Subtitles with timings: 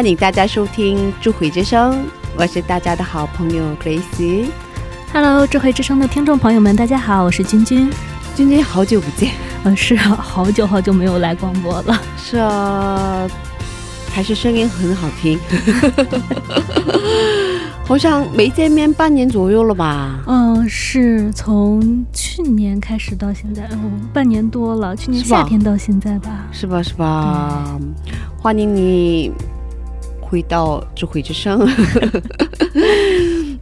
[0.00, 4.46] 欢迎大家收听智慧之声，我是大家的好朋友 Grace。
[5.12, 7.92] Hello，智慧之声的听众朋友们，大家好，我是君君。
[8.34, 9.32] 君君好久不见，
[9.64, 12.00] 嗯，是啊，好久好久没有来广播了。
[12.16, 13.28] 是啊，
[14.10, 15.38] 还是声音很好听，
[17.84, 20.18] 好像没见面半年左右了吧？
[20.26, 23.76] 嗯，是从去年开始到现在，哦，
[24.14, 26.46] 半年多了，去年夏天到现在吧。
[26.50, 26.82] 是吧？
[26.82, 27.78] 是吧？
[28.38, 29.30] 欢迎你
[30.30, 31.58] 回到智慧之声。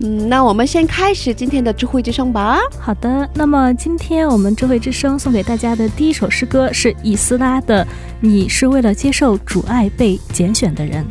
[0.01, 2.59] 嗯，那我们先开始今天的智慧之声吧。
[2.79, 7.85] 好的，那么今天我们智慧之声送给大家的第一首诗歌是以斯拉的
[8.21, 11.03] 《你是为了接受主爱被拣选的人》。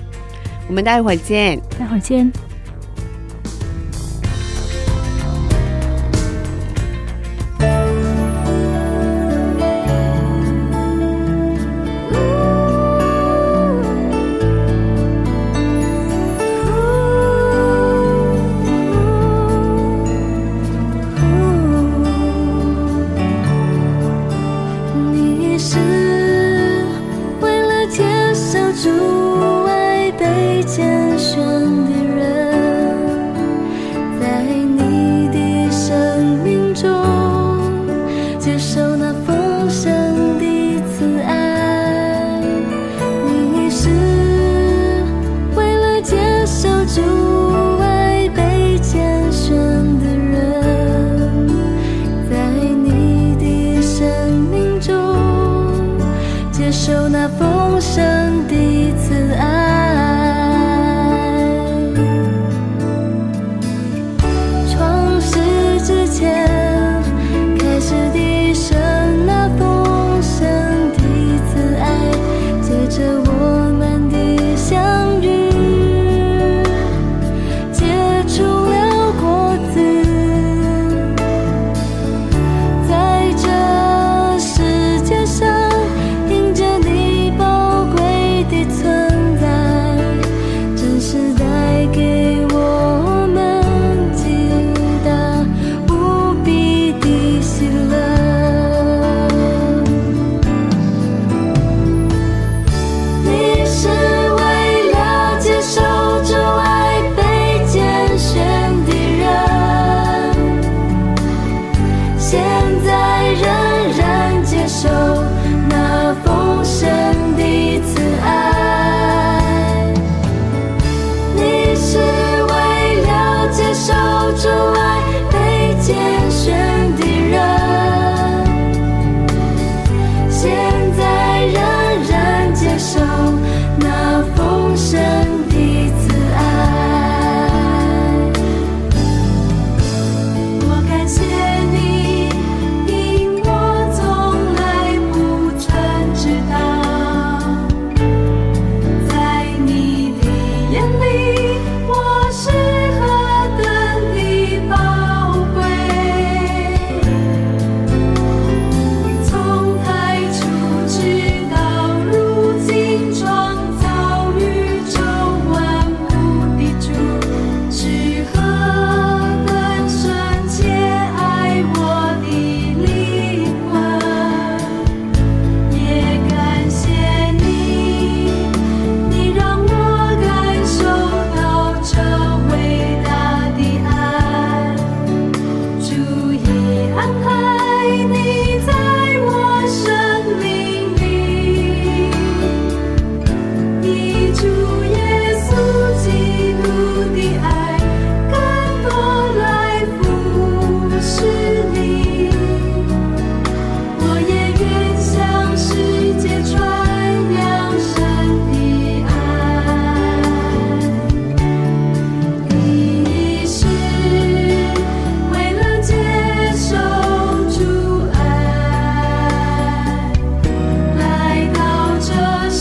[0.67, 1.59] 我们待会儿见。
[1.77, 2.31] 待会儿见。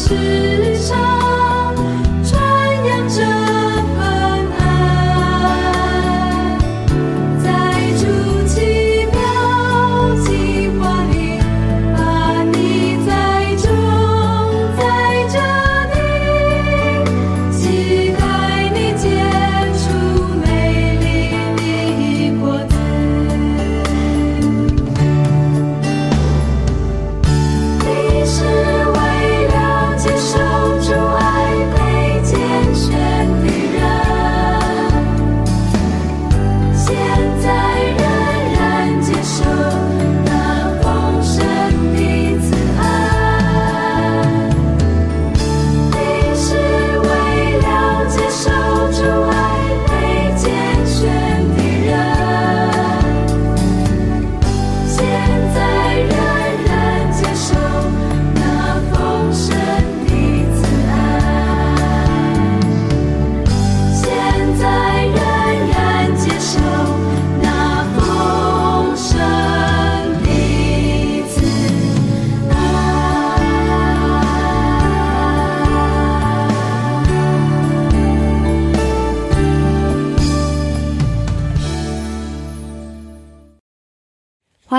[0.08, 0.45] 是。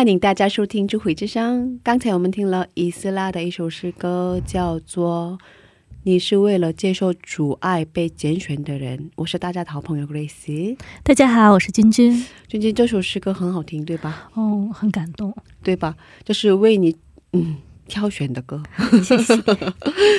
[0.07, 1.67] 欢迎大家收听《智慧之声》。
[1.83, 5.37] 刚才我们听了以斯拉的一首诗歌，叫做
[6.03, 8.97] 《你是为了接受阻碍被拣选的人》。
[9.17, 10.77] 我是大家的好朋友 Grace。
[11.03, 12.25] 大家好，我是君君。
[12.47, 14.29] 君君，这首诗歌很好听，对吧？
[14.33, 15.97] 哦，很感动，对吧？
[16.23, 16.95] 这是为你
[17.33, 17.57] 嗯
[17.89, 18.63] 挑选的歌。
[19.03, 19.35] 谢谢。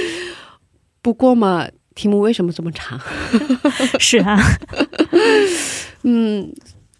[1.00, 3.00] 不过嘛，题目为什么这么长？
[3.99, 4.38] 是啊，
[6.05, 6.52] 嗯，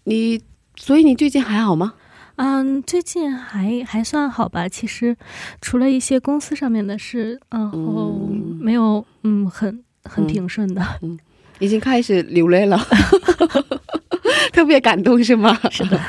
[0.05, 0.41] 你
[0.75, 1.93] 所以你最近还好吗？
[2.41, 4.65] 嗯，最近还还算好吧。
[4.69, 5.17] 其实
[5.59, 8.29] 除了一些公司上面的事，然后
[8.61, 10.81] 没有嗯很很平顺的。
[11.01, 11.19] 嗯，
[11.59, 12.79] 已经开始流泪了，
[14.53, 15.53] 特别感动是吗？
[15.69, 15.99] 是的。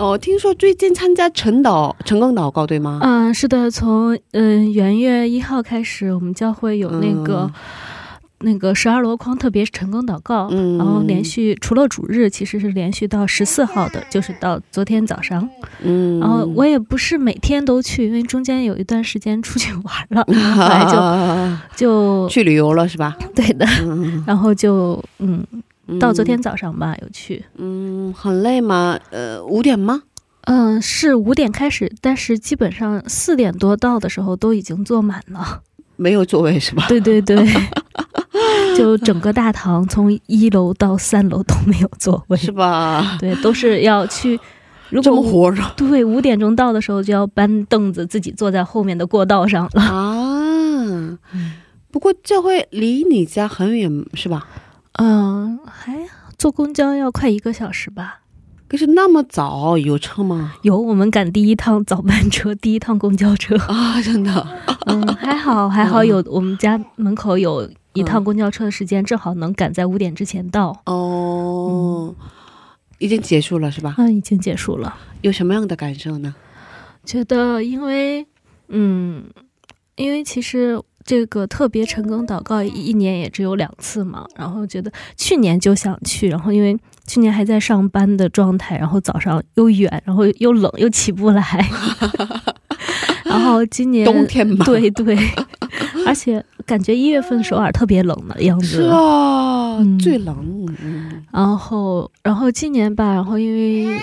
[0.00, 2.98] 哦，听说最近参加晨祷成功祷告对吗？
[3.02, 7.48] 嗯，是的，从嗯元月一号开始，我们教会有那个。
[8.40, 10.48] 那个十二箩筐特别成功祷告，
[10.78, 15.48] 然后连续除了主日，其实是连续到十四号的，就是到昨天早上。
[15.82, 20.24] 嗯，然后我也不是每天都去，因为中间有一段时间出去玩了，
[20.54, 20.84] 后来
[21.76, 23.16] 就 就去旅游了，是吧？
[23.34, 23.66] 对的，
[24.26, 25.44] 然后就嗯，
[25.98, 27.44] 到昨天早上吧，有去。
[27.56, 28.98] 嗯，很累吗？
[29.10, 30.02] 呃，五点吗？
[30.42, 35.62] 嗯，是五点开始，但是基本上四点多到的时候都已经坐满了，
[35.96, 36.86] 没有座位是吧？
[36.88, 37.44] 对对对。
[38.76, 43.16] 就整个大堂从一楼到三楼都没有座位，是吧？
[43.18, 44.38] 对，都是要去。
[45.02, 45.62] 这么活着？
[45.76, 51.18] 对，五点钟到的时候就要搬凳子，自己坐在后面的过道上了啊。
[51.92, 54.48] 不过这会离你家很远，是吧？
[54.94, 55.94] 嗯，还
[56.38, 58.20] 坐公交要快一个小时吧。
[58.66, 60.54] 可是那么早有车吗？
[60.62, 64.46] 有，我们赶第一趟早班车，第一趟公交车啊，真的。
[64.86, 67.68] 嗯，还好，还好有我们家门口有。
[67.98, 70.80] 一趟公交车的时间正好能赶在五点之前到。
[70.86, 72.14] 哦，
[72.98, 73.94] 已经结束了是吧？
[73.98, 74.96] 嗯，已经结束了。
[75.22, 76.34] 有什么样的感受呢？
[77.04, 78.26] 觉得因为
[78.68, 79.24] 嗯，
[79.96, 91.42] 因为其实这个特别成功祷告一年也只有两次嘛，然后觉得去年就想去，然后因为去年还在上班的状态，然后早上又远，然后又冷又起不来，
[93.24, 95.16] 然后今年冬天嘛，对对，
[96.08, 96.44] 而且。
[96.66, 100.66] 感觉一月份首尔特别冷的样子，是啊，最冷。
[101.32, 103.98] 然后，然后今年吧，然后因为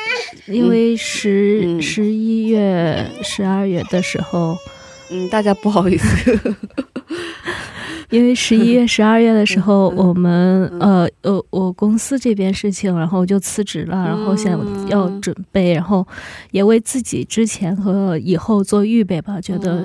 [0.47, 4.57] 因为十十一月、十二月的时候，
[5.11, 6.39] 嗯，大家不好意思。
[8.11, 14.57] 因为十一月、十二月的时候，我们呃呃，我公司这边事情，然后就辞职了，然后现在
[14.87, 16.07] 要准备，然后
[16.51, 19.83] 也为自己之前和以后做预备吧，觉得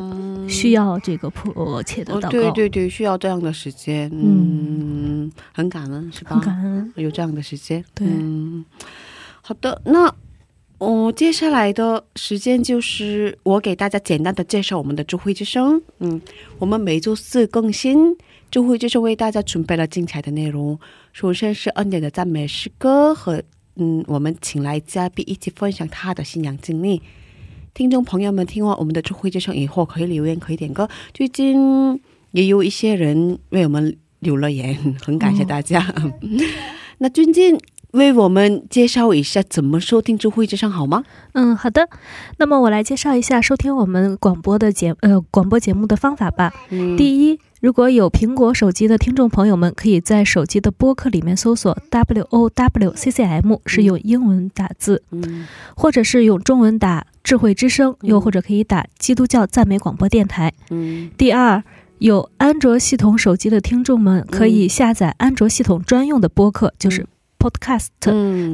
[0.49, 2.28] 需要这个迫切的祷告。
[2.28, 6.30] 对对对，需要这样的时间，嗯，很感恩是吧？
[6.30, 7.85] 很感恩有这样的时间。
[7.94, 8.06] 对，
[9.42, 10.14] 好的，那。
[10.78, 15.78] 哦，接下来的时间就是我给大家简单的介绍我们的智慧之声。
[15.99, 16.18] 嗯，
[16.59, 18.16] 我们每周四更新，
[18.50, 20.80] 智慧之声为大家准备了精彩的内容。
[21.12, 23.42] 首先是恩典的赞美诗歌和
[23.76, 27.02] 嗯，我们请来嘉宾一起分享他的信仰经历。
[27.74, 30.88] 听众朋友们听完我们的智慧之声以后，可以留言，可以点歌。
[31.14, 32.00] 最近
[32.32, 35.94] 也有一些人为我们留了言， 很感谢大家。
[36.98, 37.58] 那最近。
[37.92, 41.02] 为我们介绍一下怎么收听智慧之声好吗？
[41.32, 41.88] 嗯，好的。
[42.36, 46.52] 那么我来介绍一下收听我们广播的节呃广播节目的方法吧。
[46.68, 60.50] 嗯，第一，如果有苹果手机的听众朋友们，可以在手机的播客里面搜索 W O W C C M，是用英文打字，嗯，或者是用中文打智慧之声，又或者可以打基督教赞美广播电台。
[60.71, 61.62] 嗯，第二，
[61.99, 67.07] 有安卓系统手机的听众们可以下载安卓系统专用的播客，就是。
[67.43, 67.87] Podcast，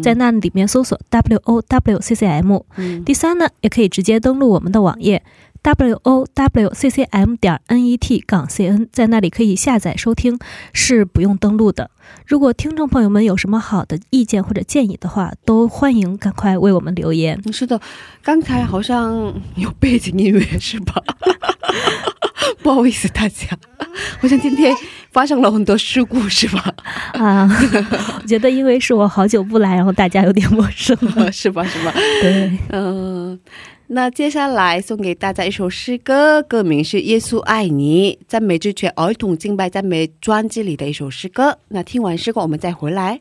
[0.00, 2.60] 在那里面搜索 W O W C C M。
[3.04, 5.24] 第三呢，也可以直接登录我们的网页
[5.66, 10.38] W O W C C M 点 N E T 杠 C N，在那里可以下载收听，
[10.72, 11.90] 是不用登录的。
[12.24, 17.42] 如果听众朋友们有什么好的意见或者建议的话，都欢迎赶快为我们留言。
[17.52, 17.80] 是的，
[18.22, 21.02] 刚才好像有背景音乐是吧？
[22.62, 23.48] 不好意思，大家，
[24.20, 24.72] 好像今天
[25.10, 26.72] 发生了很多事故，是吧？
[27.14, 27.50] 啊，
[28.22, 31.64] 我觉得因为是我好久不来，然后大家有点陌生 了，是吧？
[31.66, 31.92] 是吧？
[32.22, 33.36] 对，嗯，
[33.88, 41.56] 那接下来送给大家一首诗歌，歌名是《耶稣爱你》，赞美之泉儿童敬拜赞美专辑里的一首诗歌。
[41.68, 43.20] 那听完诗歌，我们再回来。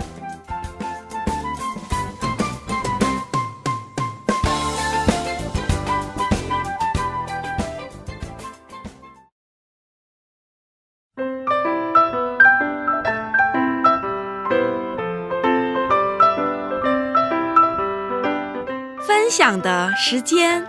[20.11, 20.61] 时间。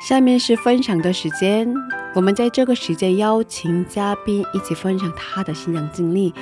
[0.00, 1.74] 下面是分享的时间。
[2.14, 6.32] 我们在这个时间邀请嘉宾一起分享他的信仰经历。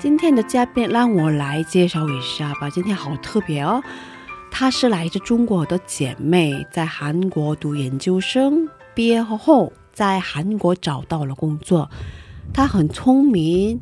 [0.00, 3.80] 今天的嘉宾让我来介绍一下吧，今天好特别哦。
[4.50, 11.88] 她是来自中国的姐妹，在韩国读研究生，毕业后在韩国找到了工作。
[12.52, 13.80] 她很聪明，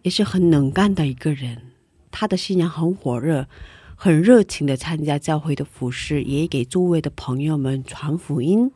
[0.00, 1.73] 也是很能干的一个人。
[2.16, 3.48] 她的信仰很火热，
[3.96, 8.70] 很热情的参加教会的服饰，也给周围的朋友们传福音。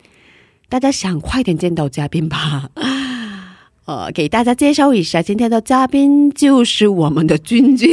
[0.69, 2.69] 大家想快点见到嘉宾吧？
[3.87, 7.89] 呃，给大家介绍一下，今天的嘉宾就是我们的君君，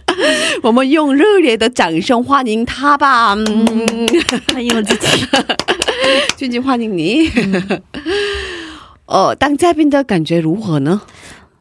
[0.64, 3.34] 我们用热烈的掌声欢迎他吧！
[3.34, 4.08] 嗯，
[4.48, 5.06] 欢迎我自己。
[6.38, 7.30] 君君，欢迎你。
[9.04, 11.02] 呃，当嘉宾的感觉如何呢？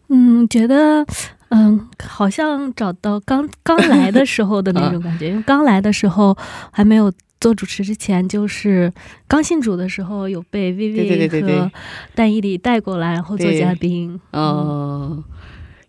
[0.08, 1.06] 嗯，觉得
[1.50, 6.38] 嗯，好像找到刚刚来的时候的那种感觉，因为刚来的时候
[6.72, 7.12] 还没有。
[7.42, 8.92] 做主持之前，就是
[9.26, 11.72] 刚信主的时候，有被薇薇和
[12.14, 14.20] 蛋伊里带过来，然后做嘉宾。
[14.34, 15.24] 嗯，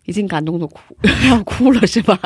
[0.05, 0.79] 已经感动的哭
[1.27, 2.17] 要哭了，是吧？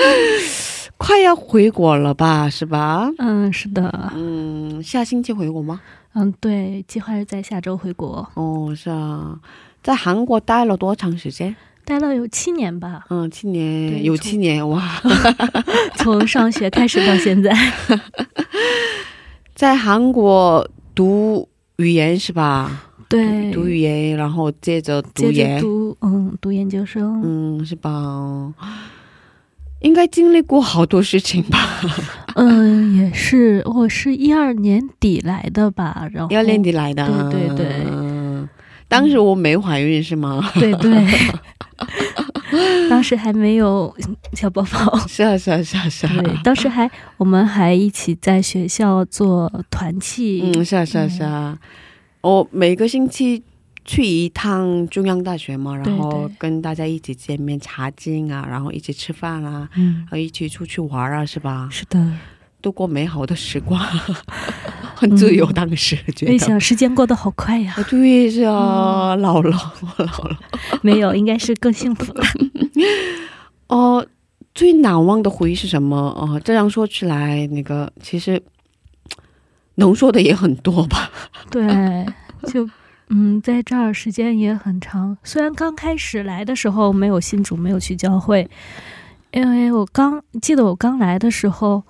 [0.96, 3.10] 快要回国了吧，是吧？
[3.18, 4.10] 嗯，是的。
[4.14, 5.82] 嗯，下星期回国吗？
[6.14, 8.26] 嗯，对，计划是在下周回国。
[8.32, 9.38] 哦，是啊，
[9.82, 11.54] 在韩国待了多长时间？
[11.86, 15.00] 待了有七年吧，嗯，七年有七年哇，
[15.96, 17.56] 从上学开始到现在，
[19.54, 22.82] 在韩国读语言是吧？
[23.08, 28.52] 对，读语言，然后接着读研，读嗯，读研究生，嗯，是吧？
[29.80, 31.58] 应该经历过好多事情吧？
[32.34, 37.84] 嗯，也是，我是一二年底来的吧，然后一二年底来的，对对对，
[38.88, 40.50] 当时我没怀孕是吗？
[40.54, 41.06] 对对。
[42.88, 43.94] 当时还没有
[44.32, 46.12] 小宝宝，是啊是啊是啊是啊。
[46.22, 50.40] 对，当时还我们还一起在学校做团契。
[50.54, 51.58] 嗯，是啊是啊是啊。
[52.22, 53.42] 我每个星期
[53.84, 61.68] 去一趟中央大学嘛，然后跟大家一起见面、查经啊，然后一起吃饭啊，嗯，然后一起出去玩啊，是吧？
[61.70, 61.98] 是的，
[62.66, 63.80] 度过美好的时光。
[64.98, 66.32] 很自由，当时觉得。
[66.32, 67.76] 没想时间过得好快呀！
[67.88, 68.50] 对呀，
[69.16, 70.38] 老了，我 老了。
[70.82, 72.24] 没有，应该是更幸福了。
[73.68, 74.04] 哦，
[74.54, 75.96] 最难忘的回忆是什么？
[75.96, 78.42] 哦，这样说起来，那个其实
[79.76, 81.10] 能说的也很多吧？
[81.50, 81.62] 对，
[82.48, 82.66] 就
[83.10, 85.16] 嗯，在这儿时间也很长。
[85.22, 88.48] 虽然刚开始来的时候没有信主，没有去教会，
[89.32, 91.84] 因为我刚记得我刚来的时候，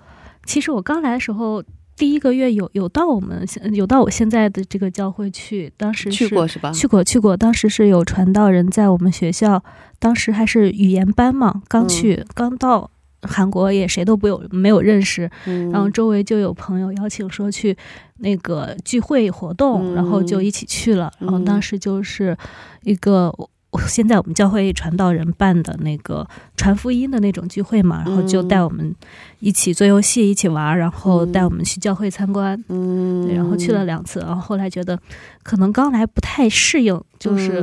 [0.47, 1.63] 其实我刚来的时候。
[1.99, 6.71] 第一个月有有到我们有到我现在的这个教会去，当时去过是吧？
[6.71, 9.65] 去过去过，当时是有传道人在我们学校，
[9.99, 12.91] 当时还是语言班嘛，刚去刚到
[13.23, 15.31] 韩国也谁都不有没有认识，
[15.73, 17.75] 然后周围就有朋友邀请说去
[18.19, 22.37] 那个聚会活动，然后就一起去了，然后当时就是
[22.83, 23.33] 一个。
[23.87, 26.27] 现在我们教会传道人办的那个
[26.57, 28.95] 传福音的那种聚会嘛，然后就带我们
[29.41, 32.63] 一起做游戏，一起玩，然后带我们去教会参观。
[32.69, 34.99] 嗯，然后去了两次，然后后来觉得
[35.43, 37.63] 可能刚来不太适应，就是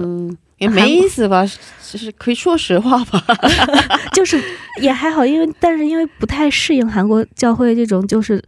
[0.60, 1.44] 也没意思吧，
[1.92, 3.24] 就是可以说实话吧，
[4.14, 4.40] 就是
[4.82, 8.44] 也还好，因为但是因为不太适应韩国教会这种就是。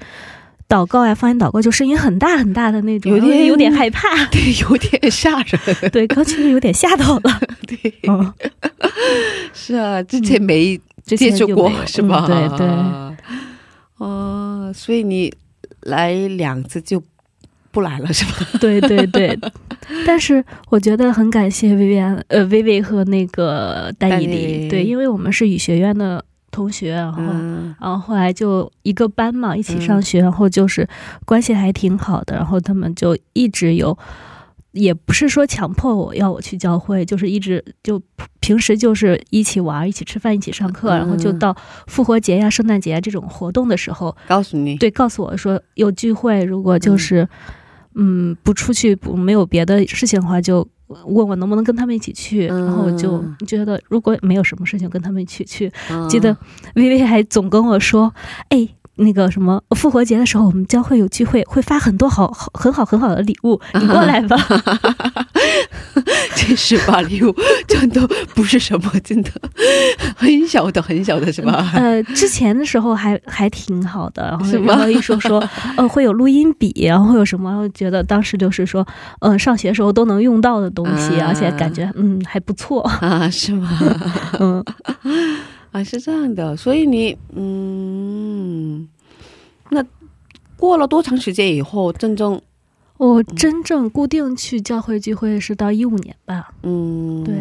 [0.68, 5.60] 祷告呀，方言祷告就声音很大很大的那种，有点 有点害怕， 对，有点吓人，
[5.94, 7.94] 对，刚去有点吓到了，对，
[9.54, 12.26] 是啊，之前没接触过是吧？
[12.26, 12.68] 对对，
[13.98, 15.32] 哦，所以你
[15.82, 17.02] 来两次就
[17.72, 18.48] 不来了是吧？
[18.60, 19.38] 对对对，
[20.06, 26.26] 但是我觉得很感谢薇薇安，呃，薇薇和那个戴依林，对，因为我们是语学院的。
[26.56, 27.22] 同学，然后，
[27.82, 30.88] 然后后来就一个班嘛，一起上学，然后就是
[31.26, 33.98] 关系还挺好的，然后他们就一直有，
[34.72, 38.02] 也不是说强迫我要我去教会，就是一直就
[38.40, 41.54] 平时就是一起玩，一起吃饭，一起上课，然后就到
[41.88, 47.28] 复活节呀、圣诞节这种活动的时候，告诉你，对，告诉我说有聚会，如果就是
[47.96, 50.68] 嗯不出去不没有别的事情的话就。
[50.88, 55.72] 问我能不能跟他们一起去，然后我就觉得如果没有什么事情，跟他们一起去。
[56.08, 56.38] 记得
[56.76, 58.14] 薇薇还总跟我说
[58.50, 64.38] ：“哎。”那个什么复活节的时候，我们将会有聚会，会发很多好好很好很好的礼物， 你过来吧。
[66.36, 67.34] 真是把礼物，
[67.68, 69.32] 真的不是什么，真的
[70.16, 71.72] 很小的很小的是吧？
[71.76, 75.44] 呃，之前的时候还还挺好的，然后然后一说说
[75.78, 77.68] 呃会有录音笔，然后会有什么？
[77.70, 78.86] 觉得当时就是说，
[79.22, 83.70] 嗯，上学时候都能用到的东西，而且感觉嗯还不错啊，是吗？
[84.40, 84.64] 嗯。
[85.76, 88.88] 啊，是这样的，所以你，嗯，
[89.70, 89.84] 那
[90.56, 92.42] 过了多长时间以后，真正
[92.96, 97.36] 我真正固定去教会聚会是到一五年吧，嗯，对，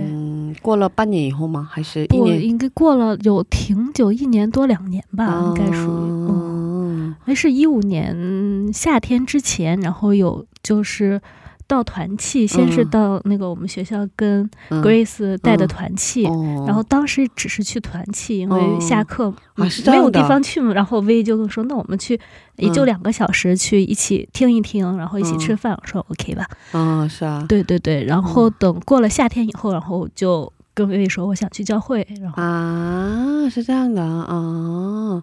[0.61, 1.69] 过了半年以后吗？
[1.71, 2.43] 还是一不，年？
[2.43, 6.29] 应该过了有挺久，一年多两年吧，应该属于嗯。
[6.29, 11.23] 嗯那是一五年夏天之前，然后有就是
[11.67, 12.91] 到团契，先是嗯。
[12.91, 14.83] 到那个我们学校跟嗯。
[14.83, 16.65] Grace 带的团契，哦。
[16.67, 18.79] 然后当时只是去团契，因为哦。
[18.81, 22.19] 下课、啊没有地方去嘛，然后 V 就跟我说，那我们去
[22.57, 22.87] 也就嗯。
[22.87, 25.39] 两个小时去一起听一听，然后一起嗯。
[25.39, 35.23] 吃饭，我说 OK 吧，嗯，是啊，对对对，然后等过了夏天以后，然后就跟 V 说我想去教会，然后啊，是这样的啊。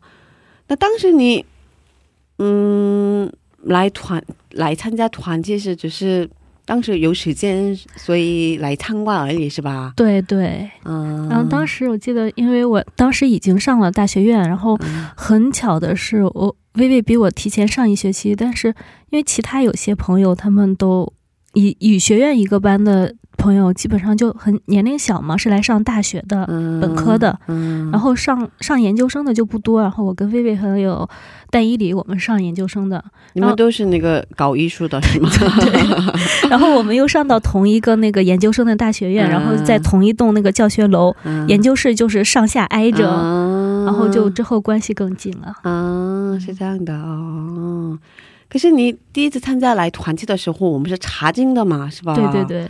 [0.67, 1.45] 那当时你，
[2.37, 3.29] 嗯，
[3.63, 6.29] 来团来参加团建是只是
[6.65, 9.93] 当时有时间，所以来参观而已，是吧？
[9.95, 15.07] 对对，嗯，然后当时我记得，因为我当时已经上了大学院，然后嗯。
[15.15, 18.67] 很巧的是，我微微比我提前上一学期，但是
[19.09, 21.11] 因为其他有些朋友他们都
[21.53, 29.81] 语语学院一个班的朋友，基本上就很年龄小嘛，是来上大学的，嗯本科的嗯，然后上上研究生的就不多。
[29.81, 31.09] 然后我跟薇薇还有
[31.49, 35.29] 戴依里，我们上研究生的，你们都是那个搞艺术的是吗？
[36.49, 45.53] 然后我们又上到同一个那个研究生的大学院，嗯然后在同一栋那个教学楼，嗯研究室就是上下挨着，啊然后就之后关系更近了。
[45.63, 47.97] 啊，是这样的哦。
[48.51, 52.13] 可是你第一次参加来团契的时候，我们是查经的嘛，是吧？
[52.13, 52.67] 对对，对，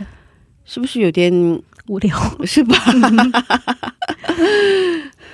[0.64, 2.16] 是不是有点无聊。
[2.44, 2.76] 是吧？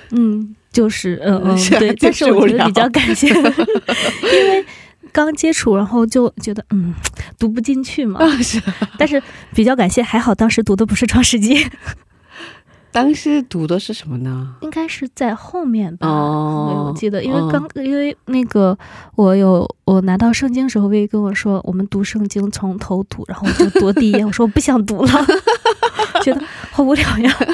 [0.09, 4.65] 嗯，就是嗯嗯对，但是我觉得比较感谢， 因为
[5.11, 6.95] 刚接触，然后就觉得嗯
[7.37, 8.19] 读不进去嘛。
[8.25, 8.59] 啊，是。
[8.97, 9.21] 但是
[9.53, 11.63] 比较感谢，还好当时读的不是创世纪，
[12.91, 14.55] 当时读的是什么呢？
[14.61, 16.07] 应该是在后面吧。
[16.07, 18.77] 哦，我记得，因为哦刚、因为那个
[19.15, 25.11] 我有我拿到圣经的时候，薇跟我说我们读圣经从头读，然后我就读第一页，我说我不想读了，
[26.23, 27.31] 觉得好无聊呀。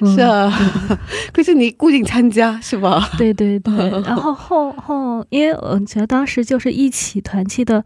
[0.00, 0.52] 嗯是啊，
[1.32, 3.08] 可是你固定参加是吧？
[3.16, 7.84] 对对对，然后后后，因为我觉得当时就是一起团契的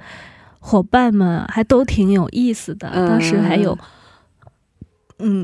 [0.59, 3.73] 伙伴们还都挺有意思的，嗯当时还有。
[3.73, 3.79] 嗯，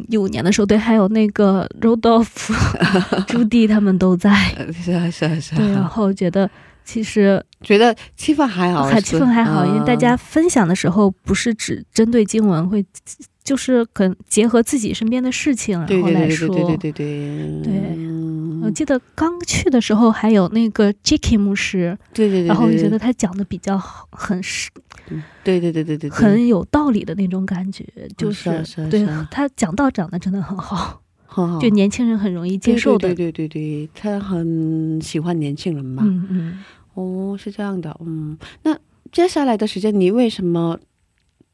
[0.09, 2.53] 一五年的时候，对，还有那个 Rodolph、
[3.27, 4.31] 朱迪他们都在，
[4.73, 5.59] 是啊，是啊，是啊。
[5.59, 6.49] 对，然后觉得
[6.85, 10.19] 其实觉得气氛还好，还气氛还好，因为大家嗯。
[10.19, 12.85] 分享的时候不是只针对经文，会
[13.45, 16.49] 就是可结合自己身边的事情，然后来说。
[16.49, 17.63] 对对对对。
[17.63, 18.13] 对。
[18.63, 21.99] 我记得刚去的时候还有那个 JK 牧师。
[22.15, 22.47] 对对对。
[22.47, 24.41] 然后我觉得他讲的比较好很，
[25.43, 27.85] 对对对对对，很有道理的那种感觉。
[28.17, 28.49] 就是。
[28.89, 31.03] 对，他讲道讲的真的 很好。
[31.61, 33.09] 就年轻人很容易接受的。
[33.13, 36.05] 对对对对，他很喜欢年轻人嘛。
[36.07, 36.65] 嗯嗯。
[36.95, 37.99] 哦，是这样的。
[38.05, 38.39] 嗯。
[38.63, 38.79] 那
[39.11, 40.79] 接下来的时间你为什么。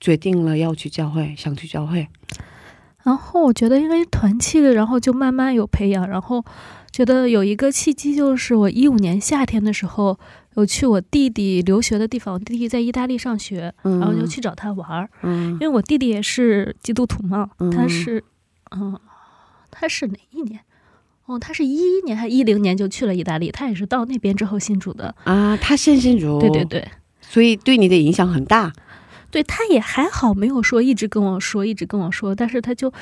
[0.01, 2.09] 决定了要去教会，想去教会？
[3.05, 6.45] 然后我觉得因为团契的，然后就慢慢有培养，然后
[6.91, 10.19] 觉得有一个契机，就是我一五年夏天的时候，
[10.57, 18.23] 有去我弟弟留学的地方，我弟弟在意大利上学，嗯，然后就去找他玩儿，嗯因为我弟弟也是基督徒嘛，嗯他是，
[18.73, 18.99] 嗯，
[19.71, 20.61] 他是哪一年？
[21.27, 25.15] 哦，他是一一年还一零年就去了意大利，他也是到那边之后信主的。
[25.25, 26.89] 啊，他现信主，对对，对，
[27.21, 28.73] 所以对你的影响很大。
[29.31, 32.93] 对，他也还好，没有说一直跟我说，一直跟我说，但是他就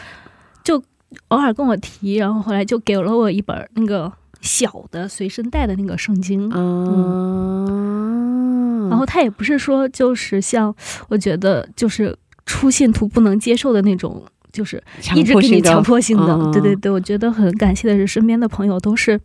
[0.65, 0.83] 就
[1.29, 6.51] 偶尔跟我提，然后后来就给了我一本那个小的随身带的那个圣经。
[6.53, 10.75] 嗯，然后他也不是说就是像
[11.09, 16.35] 我觉得就是初信徒不能接受的那种，就是强一直给你迫性的强迫性的。
[16.35, 19.21] 嗯对对对，我觉得很感谢的是身边的朋友都是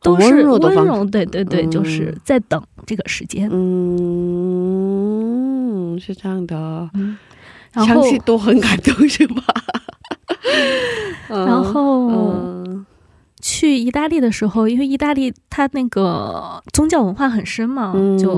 [0.00, 3.48] 都温是柔温柔，对对对，嗯就是在等这个时间。
[3.52, 4.77] 嗯，
[5.98, 6.90] 是这样的，
[7.72, 9.42] 然后相信都很感动，是吧？
[11.28, 12.08] 然后。
[12.10, 12.86] 嗯
[13.40, 18.34] 去意大利的时候，因为意大利它那个宗教文化很深嘛，嗯，就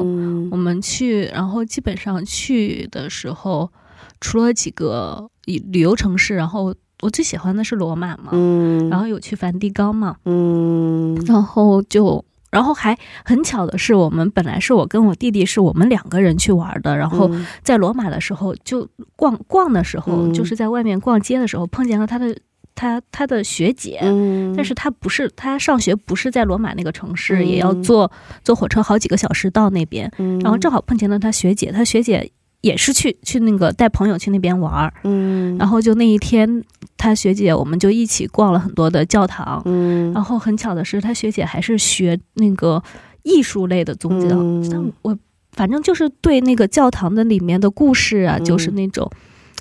[0.51, 3.73] 我们去，然后基本上去的时候，
[4.21, 12.23] 除了几个旅旅游城市，然后我最喜欢的是罗马嘛，嗯，然后有去梵蒂冈嘛，嗯然后就。
[12.51, 17.47] 然后还很巧的是，我们本来是我跟我弟弟是我们两个人去玩的，然后嗯。
[17.63, 20.35] 在罗马的时候就逛逛的时候，嗯。
[20.35, 22.37] 就是在外面逛街的时候碰见了他的
[22.75, 27.47] 他他的学姐，嗯，但是他不是他上学不是在罗马那个城市，嗯。
[27.47, 28.11] 也要坐
[28.43, 32.33] 坐火车好几个小时到那边，嗯，然后正好碰见了他学姐，他学姐
[32.63, 36.65] 也是去去那个带朋友去那边玩儿，嗯，然后就那一天
[37.01, 42.83] 他学姐我们就一起逛了很多的教堂，嗯，然后很巧的是他学姐还是学那个
[43.23, 44.69] 艺术类的宗教，嗯。
[44.71, 45.19] 但我
[45.53, 48.45] 反正就是对那个教堂的里面的故事啊，嗯。
[48.45, 49.11] 就是那种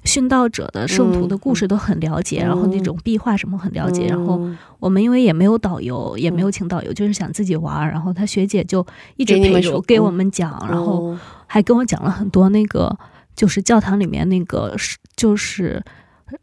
[0.03, 2.47] 殉道者的圣徒的故事嗯都很了解，嗯。
[2.47, 12.93] 然后那种壁画什么很了解，然后嗯我们因为也没有导游，也没有请导游，就是想自己玩儿，然后他学姐就一直陪着我给我嗯们讲，然后哦还跟我讲了很多那个
[13.33, 15.81] 就是教堂里面那个是就是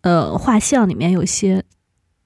[0.02, 1.64] 呃画像里面有一些。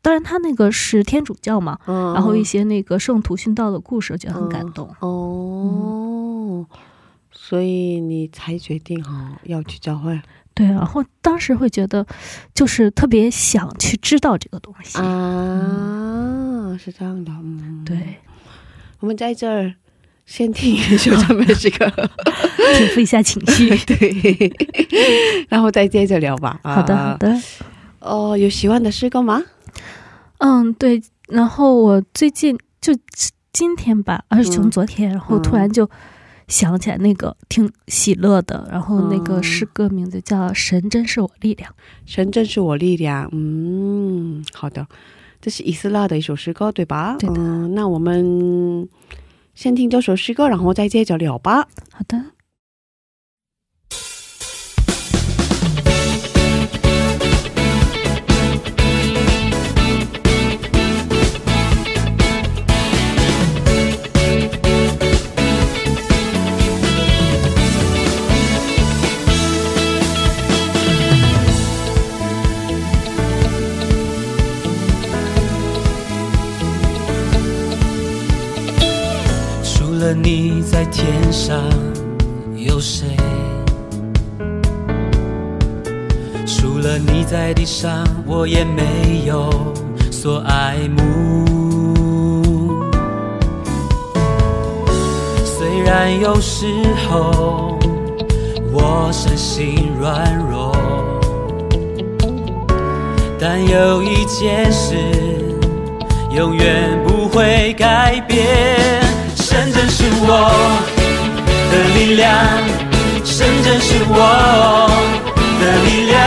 [0.02, 4.88] 当然，他那个是天主教嘛，嗯然后一些那个圣徒殉道的故事，我觉得很感嗯动。
[5.00, 6.66] 哦，
[7.30, 10.18] 所以你才决定哈要去教会
[10.54, 12.06] 对，然后当时会觉得，
[12.54, 14.96] 就是特别想去知道这个东西。
[14.98, 18.16] 啊，是这样的，嗯，对，
[19.00, 19.74] 我们在这儿
[20.30, 21.90] 先听一首他们诗歌，
[22.78, 23.68] 平复一下情绪。
[23.84, 24.52] 对，
[25.48, 26.58] 然后再接着聊吧。
[26.62, 27.16] 好的，好啊。
[27.18, 27.42] 的。
[27.98, 29.42] 哦，有喜欢的诗歌吗？
[30.38, 31.02] 嗯，对。
[31.26, 32.92] 然后我最近就
[33.52, 35.90] 今天吧，而是从嗯昨天，然后突然就
[36.46, 41.68] 想起来那个挺喜乐的，然后那个嗯诗歌名字叫《神真是我力量》。
[42.06, 43.28] 神真是我力量。
[43.32, 44.86] 嗯，好的，
[45.40, 47.16] 这是伊斯拉的一首诗歌，对吧？
[47.18, 48.88] 对的嗯，那我们
[49.54, 51.68] 先听这首诗歌，然后再接着聊吧。
[51.92, 52.39] 好的。
[80.70, 81.58] 在天上
[82.54, 83.08] 有谁？
[86.46, 89.50] 除了你在地上，我也没有
[90.12, 92.84] 所爱慕。
[95.44, 96.66] 虽然有时
[97.08, 97.76] 候
[98.72, 100.72] 我身心软弱，
[103.40, 104.94] 但有一件事
[106.30, 108.99] 永远不会改变。
[110.32, 110.34] 我
[111.72, 112.30] 的力量，
[113.24, 114.14] 神真是我
[115.58, 116.18] 的力量，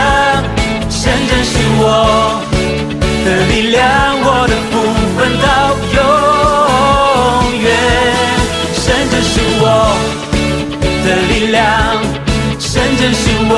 [0.90, 1.82] 神真是我
[3.24, 3.80] 的力量，
[4.20, 4.72] 我的福
[5.16, 5.46] 分到
[5.96, 5.98] 永
[7.62, 7.66] 远。
[8.74, 9.64] 神真是我
[11.02, 11.64] 的力量，
[12.58, 13.52] 神真是我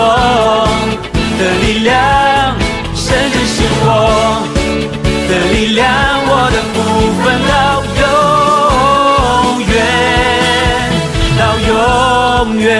[1.40, 1.92] 的力量，
[2.94, 3.84] 神真是我
[5.28, 5.84] 的力量，
[6.28, 6.76] 我的福
[7.24, 7.52] 分到
[12.66, 12.72] 远。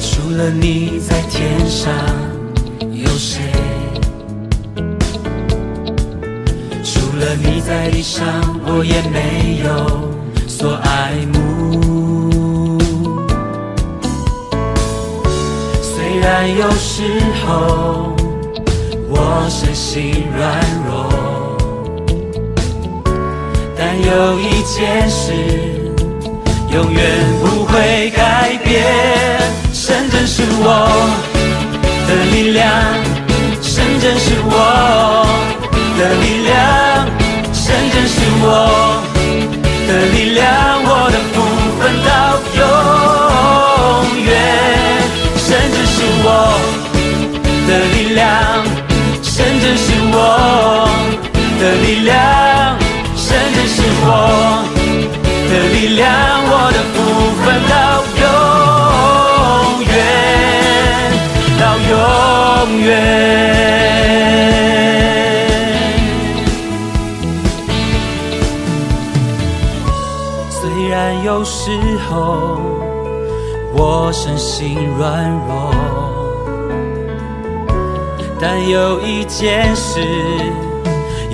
[0.00, 1.92] 除了你在天上
[2.92, 3.42] 有谁？
[6.84, 8.24] 除了你在地上，
[8.64, 9.68] 我也没有
[10.46, 12.78] 所爱慕。
[15.82, 17.02] 虽然有时
[17.44, 18.14] 候
[19.08, 20.60] 我身心软
[24.04, 25.32] 有一件事
[26.70, 27.00] 永远
[27.40, 28.82] 不会改变。
[29.72, 30.66] 神真是我
[32.08, 32.64] 的力量，
[33.62, 35.26] 神真是我
[35.98, 36.54] 的力量，
[37.52, 38.46] 神真是我
[39.86, 40.44] 的力量，
[40.84, 41.34] 我的福
[41.78, 42.10] 分到
[42.58, 42.60] 永
[44.24, 44.30] 远。
[45.36, 46.26] 神真是我
[47.68, 48.22] 的力量，
[49.22, 50.16] 神真是我
[51.60, 52.12] 的力量，
[53.32, 54.06] 神真是我
[55.48, 56.04] 的力量，
[56.44, 56.94] 我的福
[57.40, 57.74] 分到
[58.20, 58.24] 永
[59.88, 59.90] 远，
[61.58, 61.92] 到永
[62.82, 62.90] 远。
[70.50, 70.92] 虽然
[71.24, 71.70] 有时
[72.10, 72.12] 候
[73.74, 75.00] 我身心软
[75.48, 75.72] 弱，
[78.38, 80.00] 但有一件事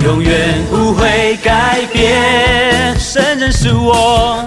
[0.03, 2.97] 永远不会改变。
[2.99, 4.43] 神真是我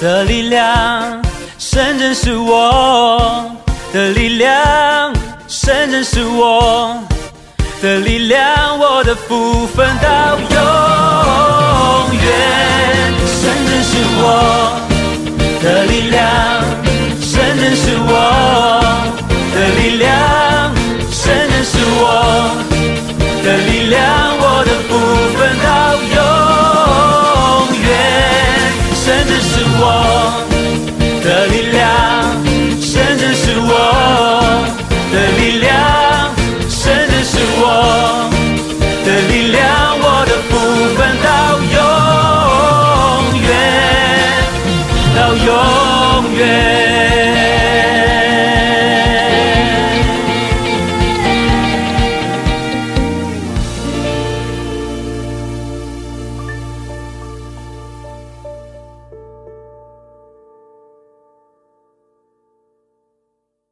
[0.00, 1.22] 的力量，
[1.58, 3.50] 神真是我
[3.92, 5.12] 的力量，
[5.48, 6.98] 神真是我
[7.82, 10.56] 的力量，我的福分到永
[12.14, 12.22] 远。
[13.26, 14.22] 神真是我
[15.62, 16.20] 的力量，
[17.20, 18.10] 神真是我
[19.54, 20.12] 的力量，
[21.10, 22.73] 神真是我的力量，我
[24.88, 24.94] 不
[25.36, 26.03] 分到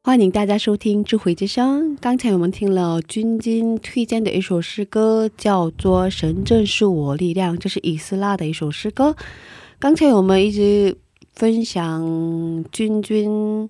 [0.05, 1.95] 欢迎大家收听《智慧之声》。
[2.01, 9.15] 刚才我们听了君君推荐的一首诗歌，叫做《神正是我力量》，这是以斯拉的一首诗歌。
[9.79, 10.97] 刚才我们一直
[11.31, 13.69] 分享君君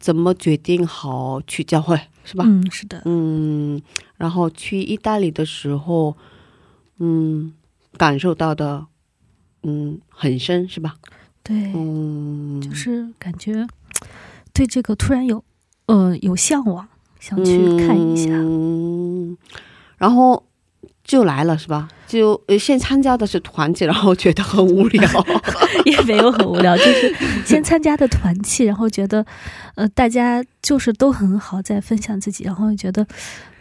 [0.00, 2.42] 怎么决定好去教会，是吧？
[2.44, 3.80] 嗯，是的，嗯，
[4.16, 6.16] 然后去意大利的时候，
[6.98, 7.52] 嗯，
[7.96, 8.84] 感受到的，
[9.62, 10.96] 嗯，很深，是吧？
[11.44, 13.66] 对，嗯，就是感觉
[14.52, 15.42] 对这个突然有
[15.86, 16.86] 呃有向往，
[17.20, 18.30] 想去看一下。
[18.32, 19.36] 嗯，
[19.98, 20.44] 然后
[21.04, 21.88] 就来了，是吧？
[22.06, 25.26] 就呃先参加的是团契，然后觉得很无聊。
[25.86, 27.12] 也没有很无聊，就是
[27.44, 29.24] 先参加的团契，然后觉得，
[29.74, 33.04] 呃，大家就是都很好，在分享自己，然后觉得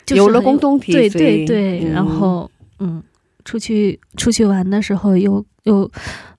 [0.06, 3.02] 就是有了很共同体对对对，嗯然后嗯，
[3.44, 5.90] 出去出去玩的时候又又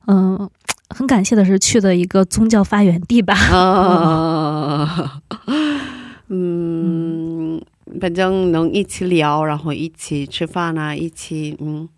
[0.06, 0.48] 嗯、
[0.94, 5.20] 很感谢的是去的一个宗教发源地吧，啊，
[6.28, 7.60] 嗯，
[8.00, 11.88] 反正能一起聊，然后一起吃饭啊，一起嗯，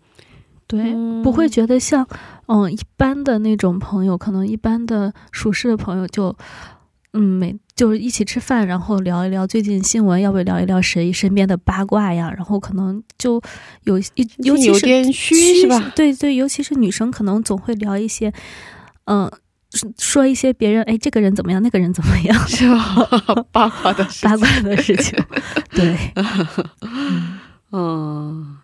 [0.67, 1.21] 对，嗯。
[1.23, 2.07] 不会觉得像
[2.47, 6.35] 嗯一般的那种朋友，可能一般的熟识的朋友就
[7.13, 13.41] 嗯每就是一起吃饭，然后聊一聊最近新闻，要不聊一聊谁身边的八卦呀，然后可能就
[13.85, 14.05] 有一
[14.39, 15.91] 尤其是有点虚是吧？
[15.95, 18.31] 对对，尤其是女生可能总会聊一些
[19.05, 19.31] 嗯。
[19.97, 23.43] 说一些别人哎，这个人怎么样，那个人怎么样， 是吧？
[23.51, 25.19] 八卦的事情八卦的事情，
[25.71, 25.97] 对，
[27.73, 28.55] 嗯，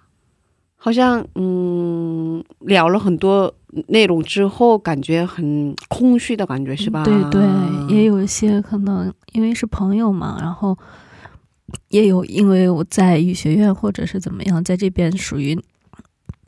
[0.78, 3.54] 好像嗯聊了很多
[3.88, 7.04] 内容之后，感觉很空虚的感觉，是吧？
[7.04, 7.42] 对对，
[7.94, 10.78] 也有一些可能因为是朋友嘛，然后
[11.90, 15.60] 也有因为我在语学院或者是怎么样，在这边属于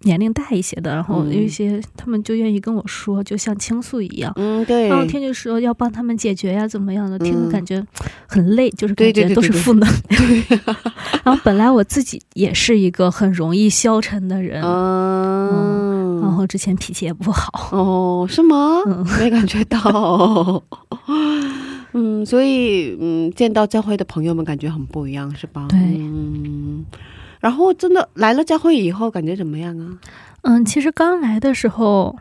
[0.03, 4.31] 年龄大一些的，然后嗯有一些他们就愿意跟我说，就像倾诉一样。
[4.35, 7.17] 嗯，对，然后听就说要帮他们解决呀，怎么样的？
[7.19, 7.85] 听嗯着感觉
[8.27, 10.59] 很累，就是感觉都是负能量。
[11.23, 17.69] 然后本来我自己也是一个很容易消沉的人，嗯，然后之前脾气也不好。
[17.71, 18.81] 哦，是吗？
[18.85, 20.61] 嗯没感觉到。
[21.95, 25.67] 嗯，所以嗯，见到教会的朋友们感觉很不一样，是吧？
[25.69, 26.83] 对嗯，
[27.43, 29.99] 然后真的来了教会以后，感觉怎么样啊？
[30.43, 32.15] 嗯，其实刚来的时候，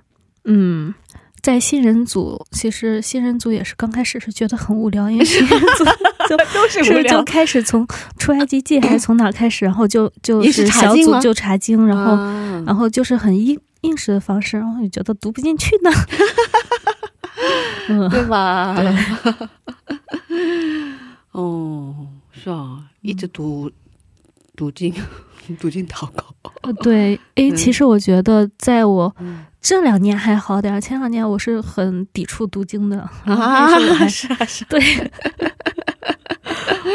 [0.46, 0.92] 嗯，
[1.40, 5.84] 在新人组，其实新人组也是刚开始是觉得很无聊，因为新人组
[6.28, 7.86] 就都是是就开始从
[8.18, 15.90] 出埃及记还是从哪开始，然后就就也是小组就查经，然后、啊然后就是很硬硬实的方式，然后也觉得读不进去呢。
[17.88, 18.74] 嗯，对吧？
[18.76, 18.92] 对，
[21.30, 21.94] 哦，
[22.32, 23.70] 是啊，一直读
[24.62, 24.94] 读经，
[25.58, 26.24] 读经祷告。
[26.62, 29.44] 呃对，诶，嗯其实我觉得在我嗯。
[29.60, 34.80] 这两年还好点儿，前两年我是很抵触读经的，啊但是啊是啊，对，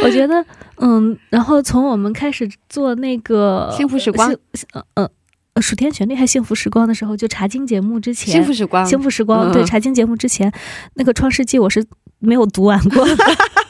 [0.04, 0.46] 我觉得，
[0.78, 4.38] 嗯，然后从我们开始做那个幸福时光幸
[4.74, 5.10] 呃呃
[5.54, 9.54] 呃暑天旋律还幸福时光的时候，就查经节目之前，幸福时光，幸福时光、嗯。
[9.54, 10.52] 对查经节目之前，
[10.96, 11.86] 那个创世纪我是
[12.20, 13.16] 没有读完过的，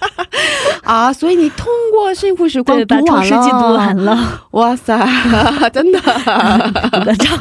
[0.84, 1.12] 啊！
[1.14, 4.98] 所以你通过幸福时光，读把创完世纪读完了，哇塞，
[5.74, 6.00] 真的，
[6.92, 7.40] 鼓个掌。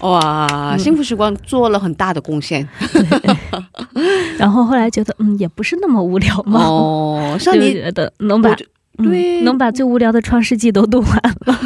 [0.00, 0.46] 哇！
[0.74, 2.68] 嗯幸福时光做了很大的贡献
[4.38, 7.36] 然后后来觉得，嗯，也不是那么无聊嘛，哦。
[7.40, 8.66] 像你觉得能把对
[8.98, 11.10] 嗯、能把最无聊的创世纪都读完
[11.46, 11.58] 了。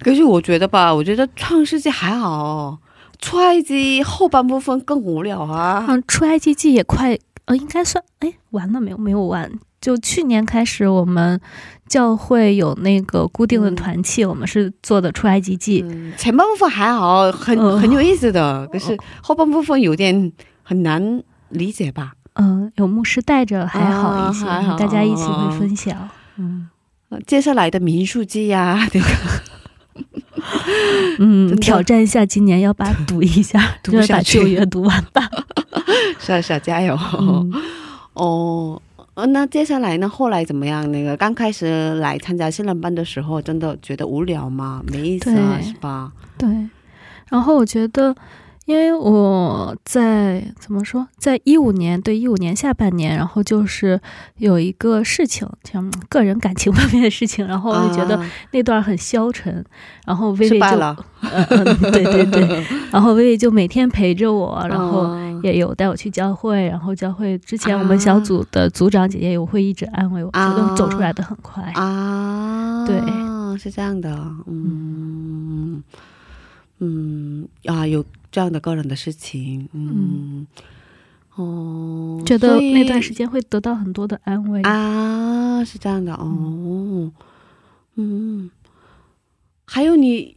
[0.00, 2.78] 可是我觉得吧，我觉得创世纪还好，
[3.20, 5.84] 出埃及后半部分更无聊啊。
[5.88, 7.18] 嗯，出埃及记也快，
[7.50, 8.96] 呃，应该算，哎，完了没有？
[8.96, 9.50] 没有完。
[9.80, 11.40] 就去年开始，我们
[11.88, 15.84] 教会有那个固定的嗯团契，我们是做的出埃及记。
[15.88, 20.32] 嗯，前半部分还好，很、嗯很有意思的，可是后半部分有点
[20.62, 22.12] 很难理解吧？
[22.34, 26.08] 嗯、有牧师带着还好一些，啊大家一起会分享。
[26.36, 26.68] 嗯
[27.08, 29.06] 呃接下来的民数记呀、那个
[31.18, 35.28] 嗯， 挑战一下，今年要把它读一下， 就是把读下去旧约读完吧。
[36.18, 36.96] 是啊是啊，加油！
[37.18, 37.52] 嗯
[38.14, 38.80] 哦，
[39.14, 40.08] 呃那接下来呢？
[40.08, 40.90] 后来怎么样？
[40.90, 44.82] 那个刚开始来参加新人班的时候，真的觉得无聊吗？
[44.92, 46.12] 没意思啊，对是吧？
[46.36, 46.48] 对，
[47.28, 48.14] 然后我觉得，
[48.66, 54.00] 因为我在怎么说，在一五年对一五年下半年，然后就是
[54.38, 59.64] 有一个事情，像个人感情方面的事情，然后我就觉得啊那段很消沉，
[60.04, 60.66] 然后薇薇就，
[61.92, 71.62] 对对对， 然后薇薇就每天陪着我，然后嗯也有带我去教会，然后教会之前我们小组的组长姐姐也会一直安慰我，啊觉得我走出来的很快。
[71.74, 73.00] 啊，对，
[73.58, 74.10] 是这样的，
[74.46, 75.82] 嗯
[76.78, 80.46] 嗯啊，有这样的个人的事情，嗯，
[81.36, 84.62] 哦，觉得那段时间会得到很多的安慰。
[84.62, 87.10] 啊，是这样的哦，
[87.96, 88.50] 嗯，
[89.66, 90.36] 还有你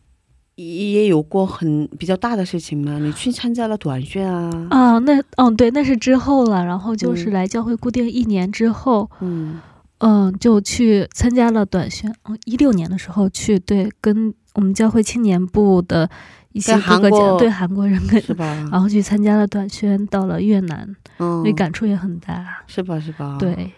[0.56, 2.98] 也有过很比较大的事情吗？
[3.02, 9.60] 你去参加了短宣啊，啊，那嗯对，那是之后了，然后就是嗯来教会固定一年之后，嗯
[10.00, 12.14] 嗯，就去参加了短宣。
[12.30, 16.08] 嗯，一六年的时候去，对，跟我们教会青年部的
[16.52, 18.46] 一些跟各个韩国对韩国人跟，是吧？
[18.72, 20.88] 然后去参加了短宣，到了越南，
[21.18, 22.46] 嗯所以感触也很大。
[22.68, 23.00] 是吧？
[23.00, 23.72] 是吧？，对，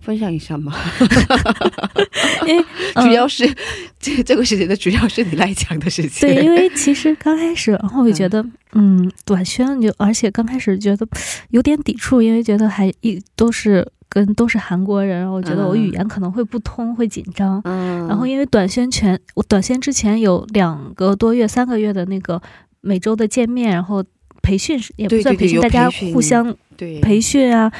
[0.00, 0.74] 分享一下嘛。
[2.46, 3.44] 因为嗯主要是、
[4.00, 6.28] 这这个事情的主要是你来讲的事情。
[6.28, 11.06] 对，因为其实刚开始，然后我觉得，嗯，短宣就，而且刚开始觉得
[11.50, 17.60] 有点抵触，因为觉得还一都是跟都是韩国人，然后我觉得我嗯语言可能会不通，会紧张。
[17.64, 22.40] 嗯，然后因为短宣全，我短宣之前有两个多月、三个月的那个
[22.80, 24.02] 每周的见面，然后
[24.42, 27.70] 培训是也不算培训，大家互相对培训啊、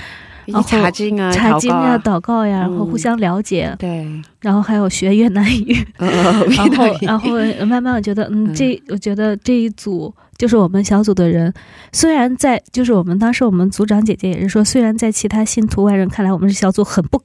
[0.58, 4.06] 一起查经啊，查经啊、祷告呀，然后互嗯相了解，对，
[4.40, 5.76] 然后还有学越南语。
[5.98, 6.10] 然
[6.50, 7.30] 然后，然后
[7.66, 8.54] 慢慢我觉得，嗯，嗯。
[8.54, 11.52] 这我觉得这一组就是我们小组的人，
[11.92, 17.22] 虽然在就是我们当时我们组长姐姐也是说，虽然在其他信徒外人看来，我们是小组很不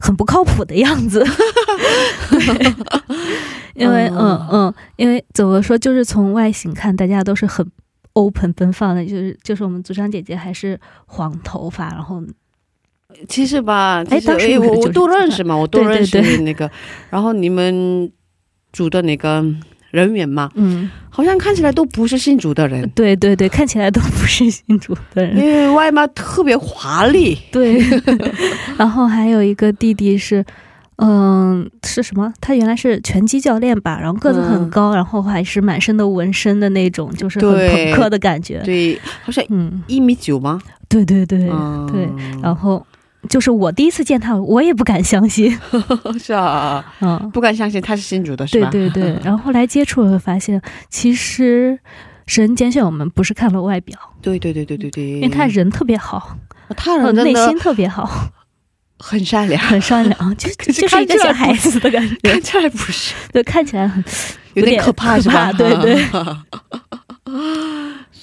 [0.00, 1.24] 很不靠谱的样子，
[2.30, 4.16] 对因为嗯。
[4.16, 7.66] 哦嗯，因为怎么说，就是从外形看，大家都是很
[8.14, 12.22] open 奔放的，就是就是我们组长姐姐还是黄头发，然后
[13.28, 16.70] 其实吧，哎当时哎我我都认识嘛，我都认识对那个，
[17.10, 18.10] 然后你们
[18.72, 19.44] 组的那个
[19.90, 25.36] 人员嘛，嗯，好像看起来都不是信主的人，对对对，看起来都不是信主的人。
[25.38, 27.78] 因，为外貌特别华丽，对，
[28.76, 30.44] 然后还有一个弟弟是，
[30.96, 32.32] 嗯，是什么？
[32.40, 34.70] 他原来是拳击教练吧，然后个子很嗯。
[34.70, 37.92] 高，然后还是满身的纹身的那种，就是很对。
[37.92, 38.60] 朋克的感觉。
[38.64, 40.60] 对，好像嗯，一米九吗？
[40.88, 41.88] 对对对、嗯。
[41.90, 42.06] 对，
[42.42, 42.84] 然后
[43.28, 45.56] 就是我第一次见他，我也不敢相信，
[46.18, 48.70] 是啊，嗯，不敢相信他是新主的，是对吧？
[48.70, 51.78] 对对对， 然后后来接触了，发现其实。
[52.26, 56.36] 神拣选我们不是看了外表，对对对对对对，因为他人特别好，
[56.76, 58.10] 他人内心特别好，
[58.98, 62.32] 很善良，很善良， 就是就是一个小孩子的感觉。
[62.32, 64.02] 看，起来不是，对，看起来很
[64.54, 65.52] 有点可怕是吧？
[65.52, 66.04] 对对。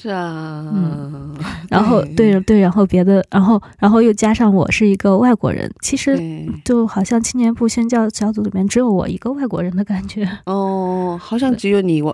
[0.04, 1.34] 是啊，嗯
[1.72, 6.20] 然后对对，然后别的，然后然后又加上我是一个外国人，其实
[6.66, 12.14] 就好像青年部宣教小组里面只有我一个外国人的感觉，哦，好像只有你我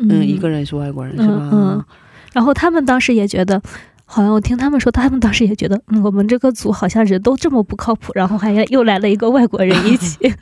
[0.00, 1.34] 嗯一个人是外国人是吧？
[1.34, 1.84] 嗯嗯
[2.32, 3.60] 然后他们当时也觉得，
[4.06, 10.32] 好像我听他们说，他们当时也觉得，嗯，我们这个组好像人都这么不靠谱，然后还又来了一个外国人一起，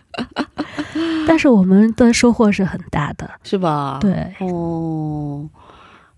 [1.26, 3.98] 但是我们的收获是很大的，是吧？
[4.00, 4.12] 对。
[4.40, 5.48] 哦，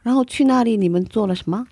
[0.07, 1.67] 然后去那里你们做了什么？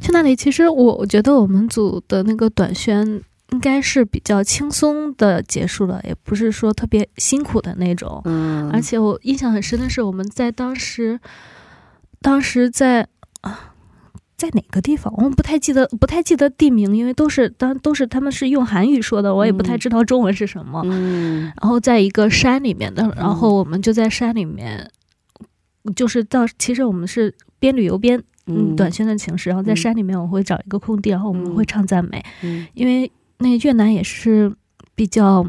[0.00, 8.22] 去那里，其实我我觉得我们组的那个短宣应该是比较轻松的结束了，也不是说特别辛苦的那种。
[8.24, 11.20] 嗯，而且我印象很深的是，我们在当时，
[12.22, 13.06] 当时在
[13.42, 13.74] 啊，
[14.38, 15.12] 在哪个地方？
[15.18, 20.80] 我们不太记得，不太记得地名，因为都是当都是他们是用韩语说的，我也不太嗯知道中文是什么。
[20.86, 24.90] 嗯然后在一个山里面的，然后我们就在山里面，
[25.94, 29.76] 就是到其实我们是边旅游边嗯短宣的形式，然后在嗯。
[29.76, 32.66] 山里面我会找一个空地，然后我们嗯会唱赞美，嗯。
[32.74, 34.52] 因为那越南也是
[34.96, 35.46] 比较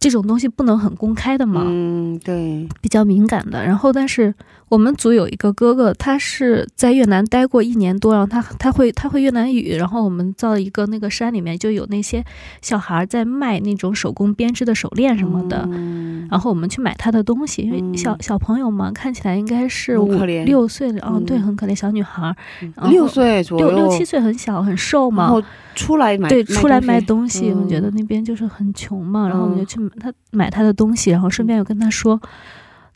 [0.00, 3.64] 这种东西不能很公开的嘛，嗯，对，比较敏感的。
[3.64, 4.34] 然后但是
[4.68, 12.24] 我们组有一个哥哥，他是在越南待过一年多，然后他他会他会越南语，然后我们到一个那个山里面就有那些
[12.62, 15.68] 小孩在卖那种手工编织的手链什么的。
[15.70, 16.26] 嗯。
[16.30, 17.96] 然后我们去买他的东西，因为嗯。
[17.96, 21.24] 小、小朋友嘛，看起来应该是五六岁的，嗯，嗯。
[21.24, 22.34] 对，很可怜小女孩，
[22.90, 25.42] 六岁左右，六六七岁很小很瘦嘛，然后
[25.74, 27.94] 出来买对，出来卖东东西，我觉得嗯。
[27.96, 29.66] 那边就是很穷嘛，然后我们就嗯。
[29.66, 32.20] 去买他买他的东西，然后顺便又跟他说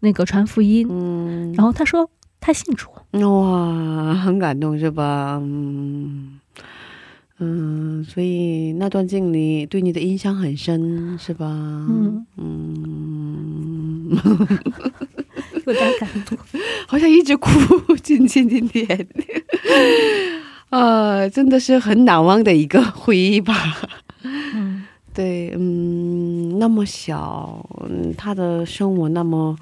[0.05, 5.39] 那个传福音，嗯，然后他说他信主，哇，很感动是吧？
[5.41, 6.41] 嗯
[7.39, 11.47] 嗯，所以那段经历对你的印象很深是吧？
[11.47, 14.09] 嗯嗯，
[15.67, 16.37] 有点感动。
[16.89, 17.51] 好像一直哭，
[18.03, 19.07] 今天今天，
[20.71, 23.55] 呃， 真的是很难忘的一个回忆吧。
[24.23, 24.85] 嗯，
[25.15, 29.57] 对，嗯，那么小，嗯，他的生活那么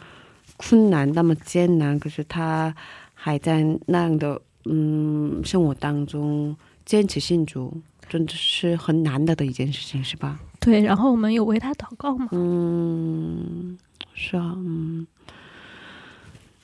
[0.61, 2.75] 困难，那么艰难，可是他
[3.15, 6.55] 还在那样的嗯生活当中
[6.85, 7.73] 坚持信主，
[8.09, 10.39] 真的是很难得的一件事情，是吧？
[10.61, 10.83] 对。
[10.83, 12.29] 然后我们有为他祷告吗？
[12.33, 13.79] 嗯，
[14.15, 15.07] 是啊，嗯。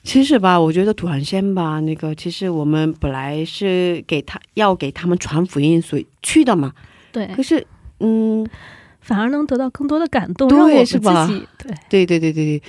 [0.03, 6.73] 其实吧，我觉得土韩先吧，那个其实我们本来是给他要给他们传福音，所以去的嘛。
[7.11, 7.27] 对。
[7.35, 7.65] 可是，
[7.99, 8.47] 嗯，
[9.01, 11.75] 反而能得到更多的感动，对让我们是吧自己对。
[11.89, 12.63] 对对对对对，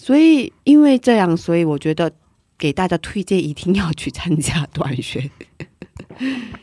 [0.00, 2.12] 所以因为这样，所以我觉得
[2.56, 5.28] 给大家推荐一定要去参加短宣，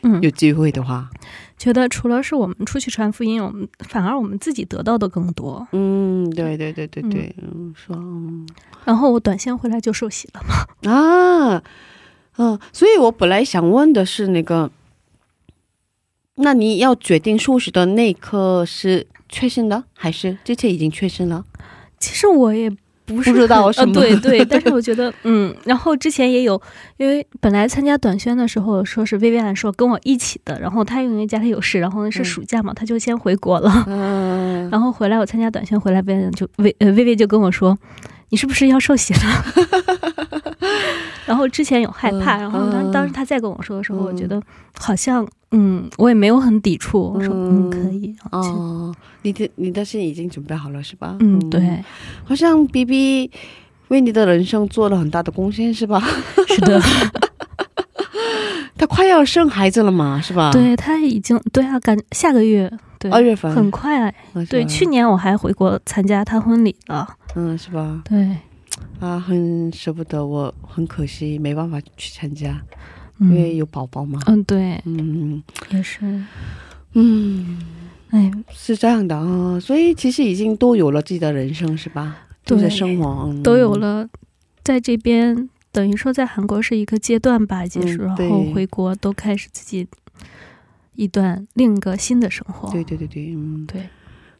[0.02, 1.10] 嗯有机会的话，
[1.58, 5.68] 觉得除了是我们出去传福音，我们反而我们自己得到的更多。
[5.72, 8.48] 嗯，对对对对对，嗯，说嗯
[8.86, 10.90] 然后我短线回来就受洗了嘛。
[10.90, 11.62] 啊，
[12.38, 14.70] 嗯，所以我本来想问的是那个，
[16.36, 21.44] 那你要决定受洗的那一刻是确信的，还是之前已经确信了？
[21.98, 22.70] 其实我也
[23.06, 26.60] 不是不知道很呃、 对对，但是我觉得，嗯，然后之前也有，
[26.96, 37.78] 因为本来参加短宣的时候，说是薇薇安说跟我一起的，然后他因为家里有事，然后是暑假嘛，他就先回国了，嗯， 然后回来我参加短宣回来，薇薇就薇呃薇薇就跟我说，
[38.30, 39.20] 你是不是要受洗了？
[41.26, 44.40] 然后之前有害怕，嗯然后当嗯当时他再跟我说的时候，我嗯觉得
[44.78, 51.16] 好像，嗯，我也没有很抵触，我说嗯嗯可以，哦，你的你的心已经准备好了是吧？
[51.20, 51.84] 嗯对，
[52.24, 53.30] 好像 B B
[53.88, 56.00] 为你的人生做了很大的贡献是吧？
[56.48, 56.80] 是的。
[58.78, 64.14] 他快要生孩子了嘛，是吧？，对他已经对啊，感下个月对二月份很快，
[64.50, 68.02] 对，去年我还回国参加他婚礼了，嗯是吧？
[68.04, 68.36] 对，
[69.00, 72.60] 啊，很舍不得，我很可惜没办法去参加，
[73.20, 74.18] 因为嗯有宝宝嘛。
[74.26, 76.00] 嗯对，嗯也是，
[76.94, 77.58] 嗯，
[78.10, 82.16] 哎，是这样的啊，所以其实已经都有了自己的人生是吧？
[82.44, 83.74] 对都在生活、嗯都有。
[83.74, 84.08] 了，
[84.62, 89.86] 在这边等于说在韩国是一个阶段吧结束，嗯然后回国都开始自己
[90.94, 93.88] 一段另一个新的生活，对对对对，嗯，对。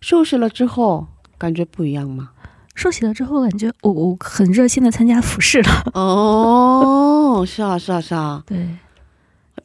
[0.00, 2.30] 收拾了之后感觉不一样吗？
[2.76, 8.68] 受洗了之后，感觉我我很热心的参加服饰了， 哦，是啊是啊是啊，对，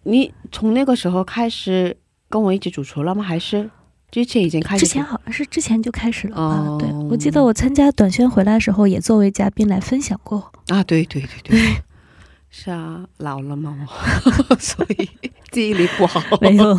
[0.03, 1.95] 你从那个时候开始
[2.29, 3.21] 跟我一起主厨了吗？
[3.21, 3.69] 还是
[4.09, 4.85] 之前已经开始？
[4.85, 6.65] 之前好像是之前就开始了啊？
[6.67, 10.51] 哦对，我记得我参加短宣回来的时候，也作为嘉宾来分享过。
[10.67, 11.83] 啊，对对对对，
[12.53, 13.73] 是啊，老了嘛，
[14.59, 15.09] 所以
[15.51, 16.77] 记忆力不好，没有，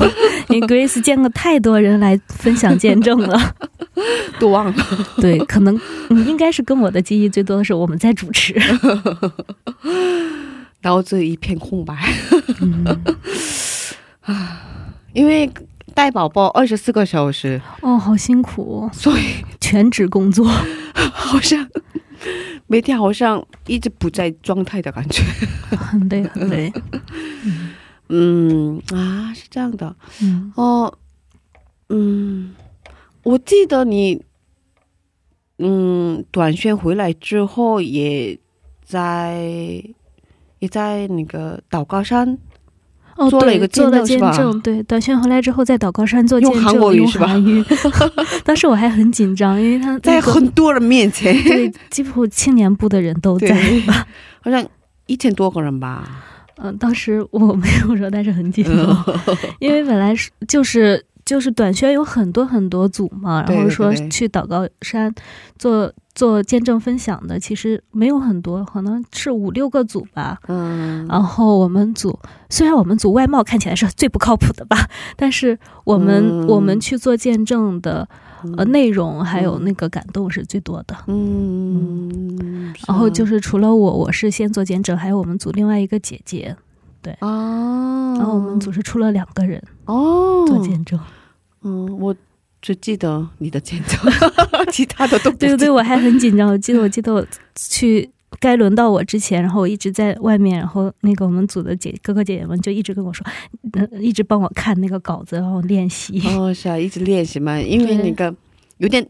[0.50, 3.54] 因为 Grace 见过太多人来分享见证了。
[4.38, 4.74] 都忘了。
[5.16, 5.78] 对，可能、
[6.10, 8.54] 嗯、应该是跟我的记忆最多的是我们在主持。
[10.80, 11.94] 然后这一片空白，
[14.22, 14.60] 啊，
[15.14, 15.50] 因为
[15.94, 20.46] 带宝宝二十四个小时，哦，好辛苦，所以全职工作。
[20.94, 21.66] 好像
[22.66, 25.22] 每天好像一直不在状态的感觉。
[25.76, 26.72] 很累， 很累。
[28.08, 30.98] 嗯啊，是这样的嗯，哦。
[31.88, 32.54] 嗯，
[33.22, 34.24] 我记得你，
[35.58, 38.38] 嗯，短宣回来之后也
[38.82, 39.42] 在
[40.58, 42.38] 也在那个祷告山
[43.16, 44.60] 哦，对，做了一个见见证。
[44.60, 47.04] 对，短宣回来之后在祷告山做见证，用韩国语
[48.44, 53.48] 当时我还很紧张，因为他、那在很多人面前，对几乎青年部的人都在
[53.86, 54.06] 吧。
[54.40, 54.64] 好像
[55.06, 56.08] 一千多个人吧。
[56.56, 65.12] 嗯、当时我没有说，但是很紧张，嗯 因为本来是就是就是短宣有很多很多组嘛，然后说去祷告山
[65.58, 70.38] 做做见证分享的，其实没有很多，可能是五六个组吧。
[70.48, 72.18] 嗯，然后我们组
[72.50, 78.06] 虽然我们组外貌看起来是最不靠谱的吧，但是我们、嗯我们去做见证的
[78.56, 80.94] 呃嗯内容还有那个感动是最多的。
[81.06, 86.54] 嗯，然后就是是除了我，我是先做见证，还有我们组另外一个姐姐，
[87.10, 90.98] 啊，哦，然后我们组是出了两个人哦做见证。
[91.62, 92.14] 嗯，我
[92.60, 93.98] 只记得你的见证，
[94.70, 96.48] 其他的都不对对对，我还很紧张。
[96.48, 97.26] 我记得，我记得我
[97.56, 98.08] 去
[98.40, 103.24] 该轮到我之前，然后我一直在外面，然后那个我们组的姐哥哥姐姐们就一直跟我说，
[103.74, 106.20] 嗯，一直帮我看那个稿子，然后练习。
[106.36, 108.34] 哦，是啊，一直练习嘛，因为那个
[108.82, 109.06] 有点，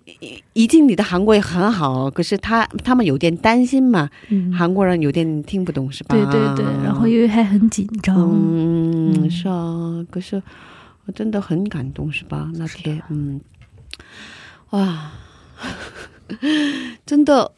[0.53, 4.11] 一定你的韩国也很好，可是他他们有点担心嘛，
[4.55, 6.15] 韩国人有点听不懂是吧？
[6.15, 8.15] 对对对，然后因为还很紧张。
[8.19, 10.43] 嗯，是啊，可是
[11.07, 12.51] 我真的很感动，是吧？
[12.57, 13.41] 那天，嗯，
[14.71, 15.11] 哇，
[17.07, 17.53] 真的，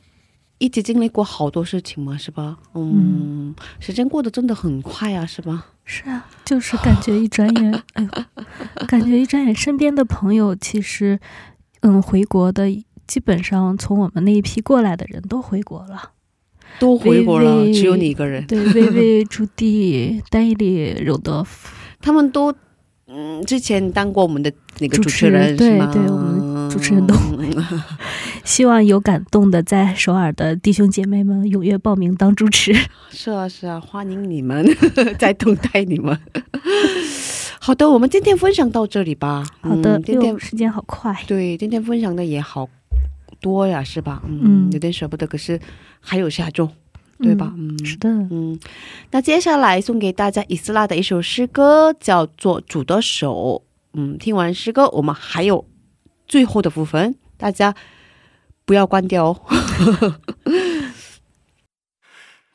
[0.59, 2.59] 一起经历过好多事情嘛，是吧？
[2.75, 5.67] 嗯，时间过得真的很快啊，是吧？
[5.85, 8.09] 是啊，就是感觉一转眼，哎呦，
[8.87, 11.19] 感觉一转眼，身边的朋友其实，
[11.85, 12.69] 嗯，回国的
[13.07, 16.13] 基本上从我们那一批过来的人都回国了。
[16.79, 18.45] 都回国了，微微只有你一个人。
[18.47, 21.69] 对，薇薇、朱棣、丹伊利、柔德夫，
[22.01, 22.53] 他们都
[23.07, 25.79] 嗯，之前当过我们的那个主主持持人，对？
[25.93, 27.83] 对我们主持人都嗯
[28.45, 32.75] 希望有感动的在首尔的弟兄姐妹们踊跃报名当主持。
[33.11, 34.67] 是啊，是啊，欢迎你们，
[35.19, 36.19] 在等待你们。
[37.65, 39.43] 好的，我们今天分享到这里吧。
[39.63, 41.19] 好的，嗯今天时间好快。
[41.27, 42.69] 对今天分享的也好
[43.41, 44.23] 多呀，是吧？
[44.27, 45.59] 嗯，嗯有点舍不得，可是
[45.99, 46.69] 还有下周，
[47.21, 47.55] 对吧？
[47.57, 48.61] 嗯，是的，嗯，
[49.13, 53.63] 那接下来送给大家伊斯拉的一首诗歌，叫做《主的手》。
[53.95, 55.67] 嗯，听完诗歌，我们还有
[56.29, 57.75] 最后的部分，大家
[58.67, 59.41] 不要关掉哦。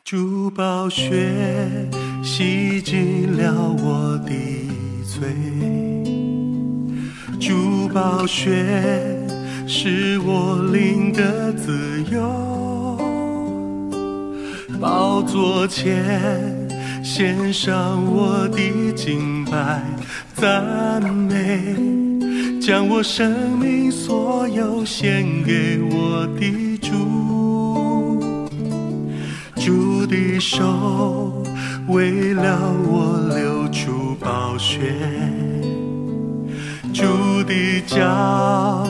[0.05, 1.89] 珠宝雪
[2.23, 4.33] 洗净了我的
[5.19, 5.27] 罪，
[7.39, 8.65] 珠宝血
[9.67, 12.97] 是我灵的自由。
[14.79, 16.65] 宝座前
[17.03, 19.83] 献上我的敬拜
[20.35, 21.75] 赞美，
[22.61, 26.95] 将我生命所有献给我的主。
[29.57, 31.43] 主的手
[31.89, 34.79] 为了我流出宝血，
[36.93, 37.03] 主
[37.45, 38.85] 的脚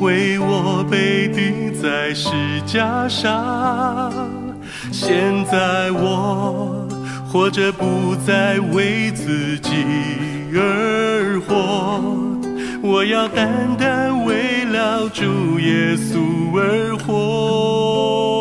[0.00, 2.30] 为我被钉在石
[2.64, 4.12] 架上。
[4.92, 6.86] 现在我
[7.26, 9.72] 活着不再为自己
[10.54, 12.00] 而活，
[12.80, 18.33] 我要单单为了主耶稣而活。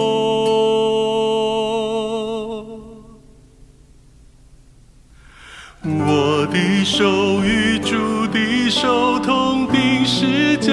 [6.54, 10.72] 的手与主的手同钉十架，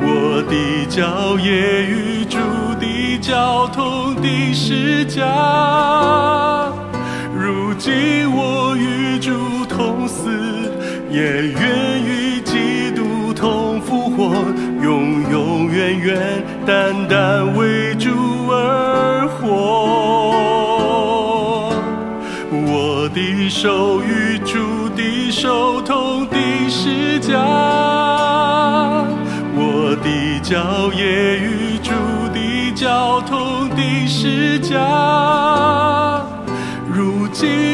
[0.00, 2.38] 我的脚也与主
[2.80, 5.22] 的脚同钉十架。
[7.32, 9.30] 如今我与主
[9.68, 10.28] 同死，
[11.08, 14.34] 也愿与基督同复活，
[14.82, 16.20] 永永远远
[16.66, 18.10] 单单为主
[23.14, 26.38] 的手与主的手同钉
[26.70, 27.38] 十架，
[29.54, 31.92] 我的脚也与主
[32.32, 34.78] 的脚同钉十架。
[36.90, 37.71] 如今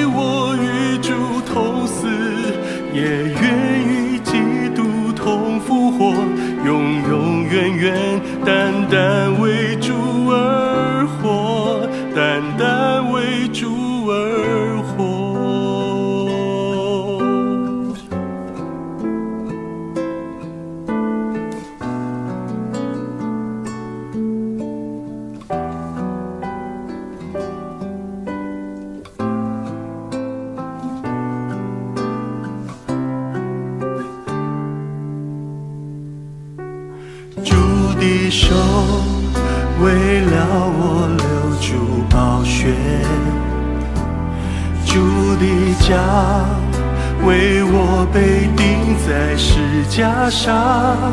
[49.09, 51.06] 在石架上。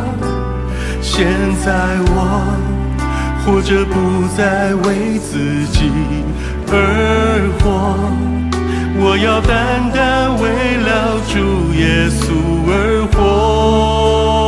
[1.01, 1.25] 现
[1.63, 1.71] 在
[2.07, 2.17] 我
[3.45, 5.89] 活着不再为自己
[6.67, 6.73] 而
[7.61, 7.69] 活，
[8.99, 10.43] 我要单单为
[10.83, 12.33] 了主耶稣
[12.67, 14.44] 而活。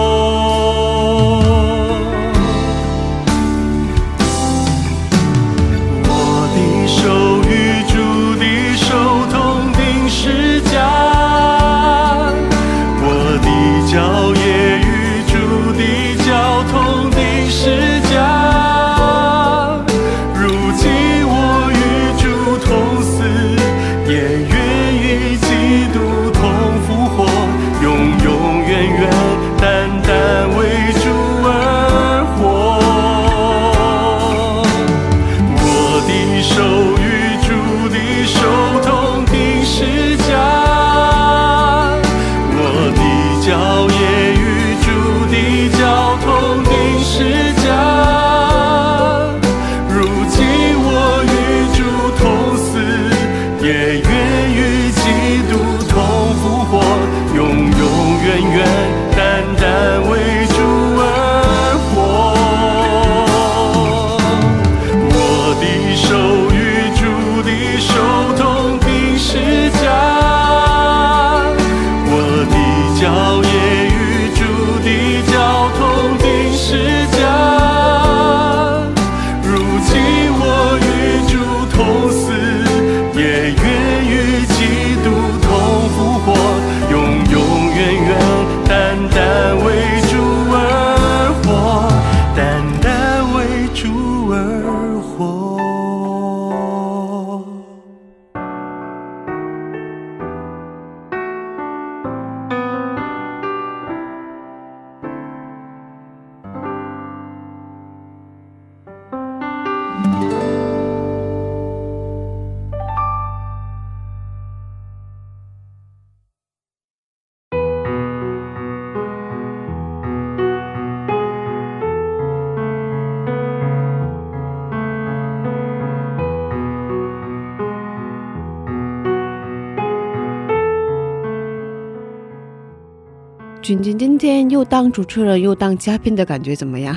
[133.67, 136.95] 君君今天又当主持人又当嘉宾的感觉怎么样？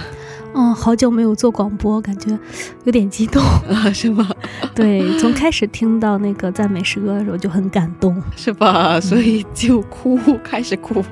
[0.55, 2.39] 嗯，好久没有做广播，感觉
[2.85, 3.43] 有点激动。
[3.69, 4.31] 啊，是吗？
[4.73, 8.23] 对，从开始听到那个赞美诗歌的时候就很感动。
[8.37, 9.01] 是吧？
[9.01, 11.05] 所以就哭，开始哭。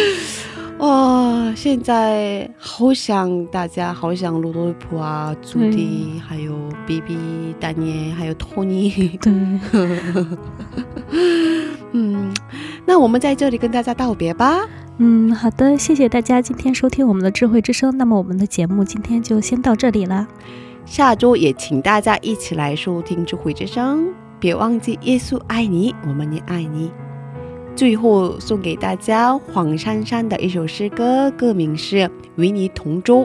[0.80, 6.54] 哇、现在好想大家，好想罗多普啊、朱迪，还有
[6.86, 7.18] B B、
[7.60, 9.18] 丹尼，还有托尼。
[9.20, 9.30] 对，
[11.92, 12.32] 嗯，
[12.86, 14.66] 那我们在这里跟大家道别吧。
[14.98, 17.96] 嗯，好的，谢谢大家今天收听我们的智慧之声。
[17.98, 20.26] 那么我们的节目今天就先到这里啦。
[20.86, 24.08] 下周也请大家一起来收听智慧之声，
[24.40, 26.90] 别忘记耶稣爱你，我们也爱你。
[27.74, 31.96] 最后送给大家黄珊珊的一首诗歌，歌名是
[32.36, 33.20] 《与你同舟》。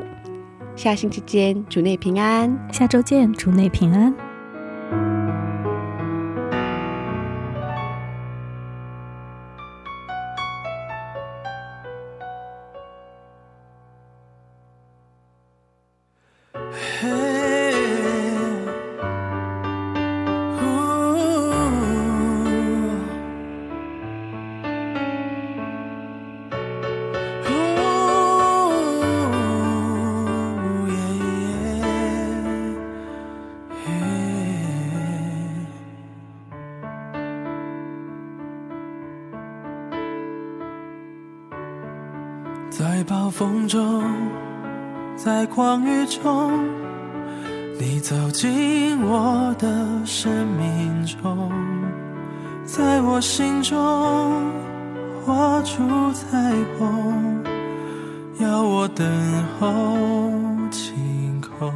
[0.75, 2.53] 下星期见，主内平安。
[2.69, 4.13] 下周见，主内平安。
[43.71, 44.03] 中，
[45.15, 46.51] 在狂雨中，
[47.79, 49.65] 你走进我的
[50.03, 51.49] 生命中，
[52.65, 53.79] 在我心中
[55.25, 57.41] 画出彩虹，
[58.41, 59.07] 要我等
[59.57, 60.33] 候
[60.69, 61.71] 晴空。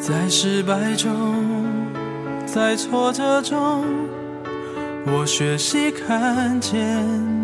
[0.00, 1.12] 在失败中，
[2.44, 3.84] 在挫折中。
[5.04, 6.78] 我学习看见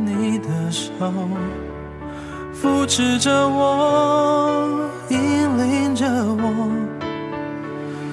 [0.07, 0.91] 你的手，
[2.53, 6.71] 扶持着我，引领着我，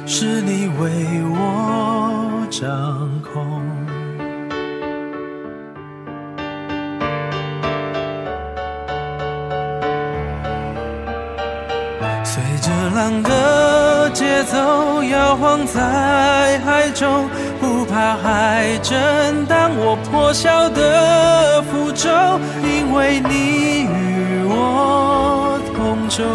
[0.05, 0.89] 是你为
[1.31, 3.61] 我掌控。
[12.23, 17.29] 随着浪的节奏摇晃在海中，
[17.95, 22.09] 怕海震荡我破晓的符咒，
[22.61, 26.25] 因为你与我同舟。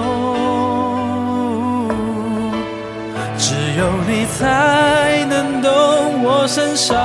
[3.36, 5.70] 只有你才能懂
[6.24, 6.96] 我身上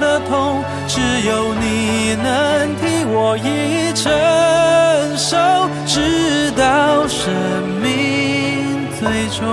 [0.00, 4.10] 的痛，只有你能替我一承
[5.18, 5.36] 受，
[5.84, 7.30] 直到生
[7.82, 9.44] 命最终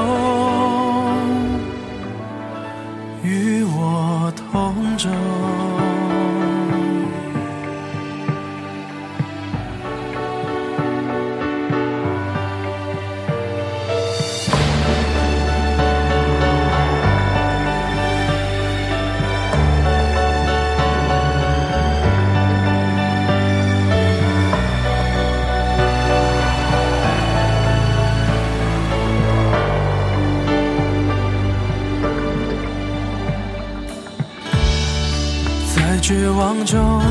[36.13, 37.01] 绝望中，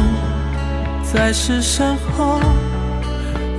[1.02, 2.38] 在是身后，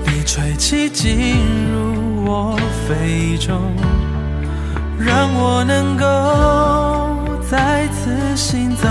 [0.06, 1.36] 你吹气进
[1.70, 3.60] 入我肺中，
[4.98, 8.88] 让我能够再次行走，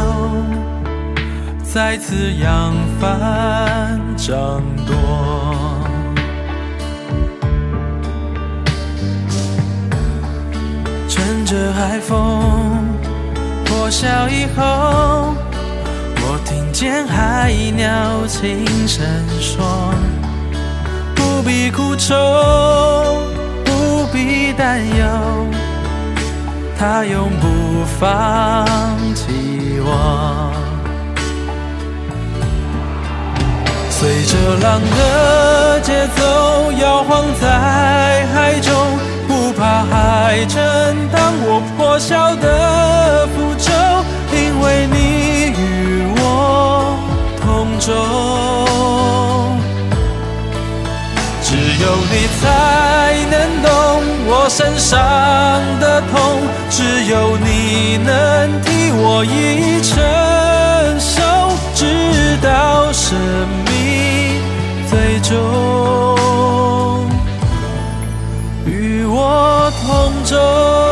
[1.65, 4.95] 再次扬帆掌舵。
[11.09, 12.85] 趁着海风
[13.65, 15.35] 破晓以后。
[16.83, 19.07] 见海鸟轻声
[19.41, 19.95] 说
[21.15, 22.13] ：“不必苦愁，
[23.65, 25.47] 不必担忧，
[26.77, 28.67] 它永不放
[29.15, 30.53] 弃我。”
[33.89, 38.75] 随着浪的节奏摇晃在海中，
[39.29, 40.59] 不怕海震
[41.13, 43.71] 荡我破晓的符咒，
[44.37, 44.97] 因为你
[47.85, 47.91] 中
[51.43, 52.45] 只有你才
[53.29, 53.69] 能懂
[54.29, 54.91] 我身上
[55.81, 56.13] 的痛，
[56.71, 59.99] 只有你能替我一承
[61.01, 61.21] 受，
[61.75, 63.19] 直到生
[63.67, 63.71] 命
[64.89, 65.31] 最终
[68.65, 70.92] 与我同舟。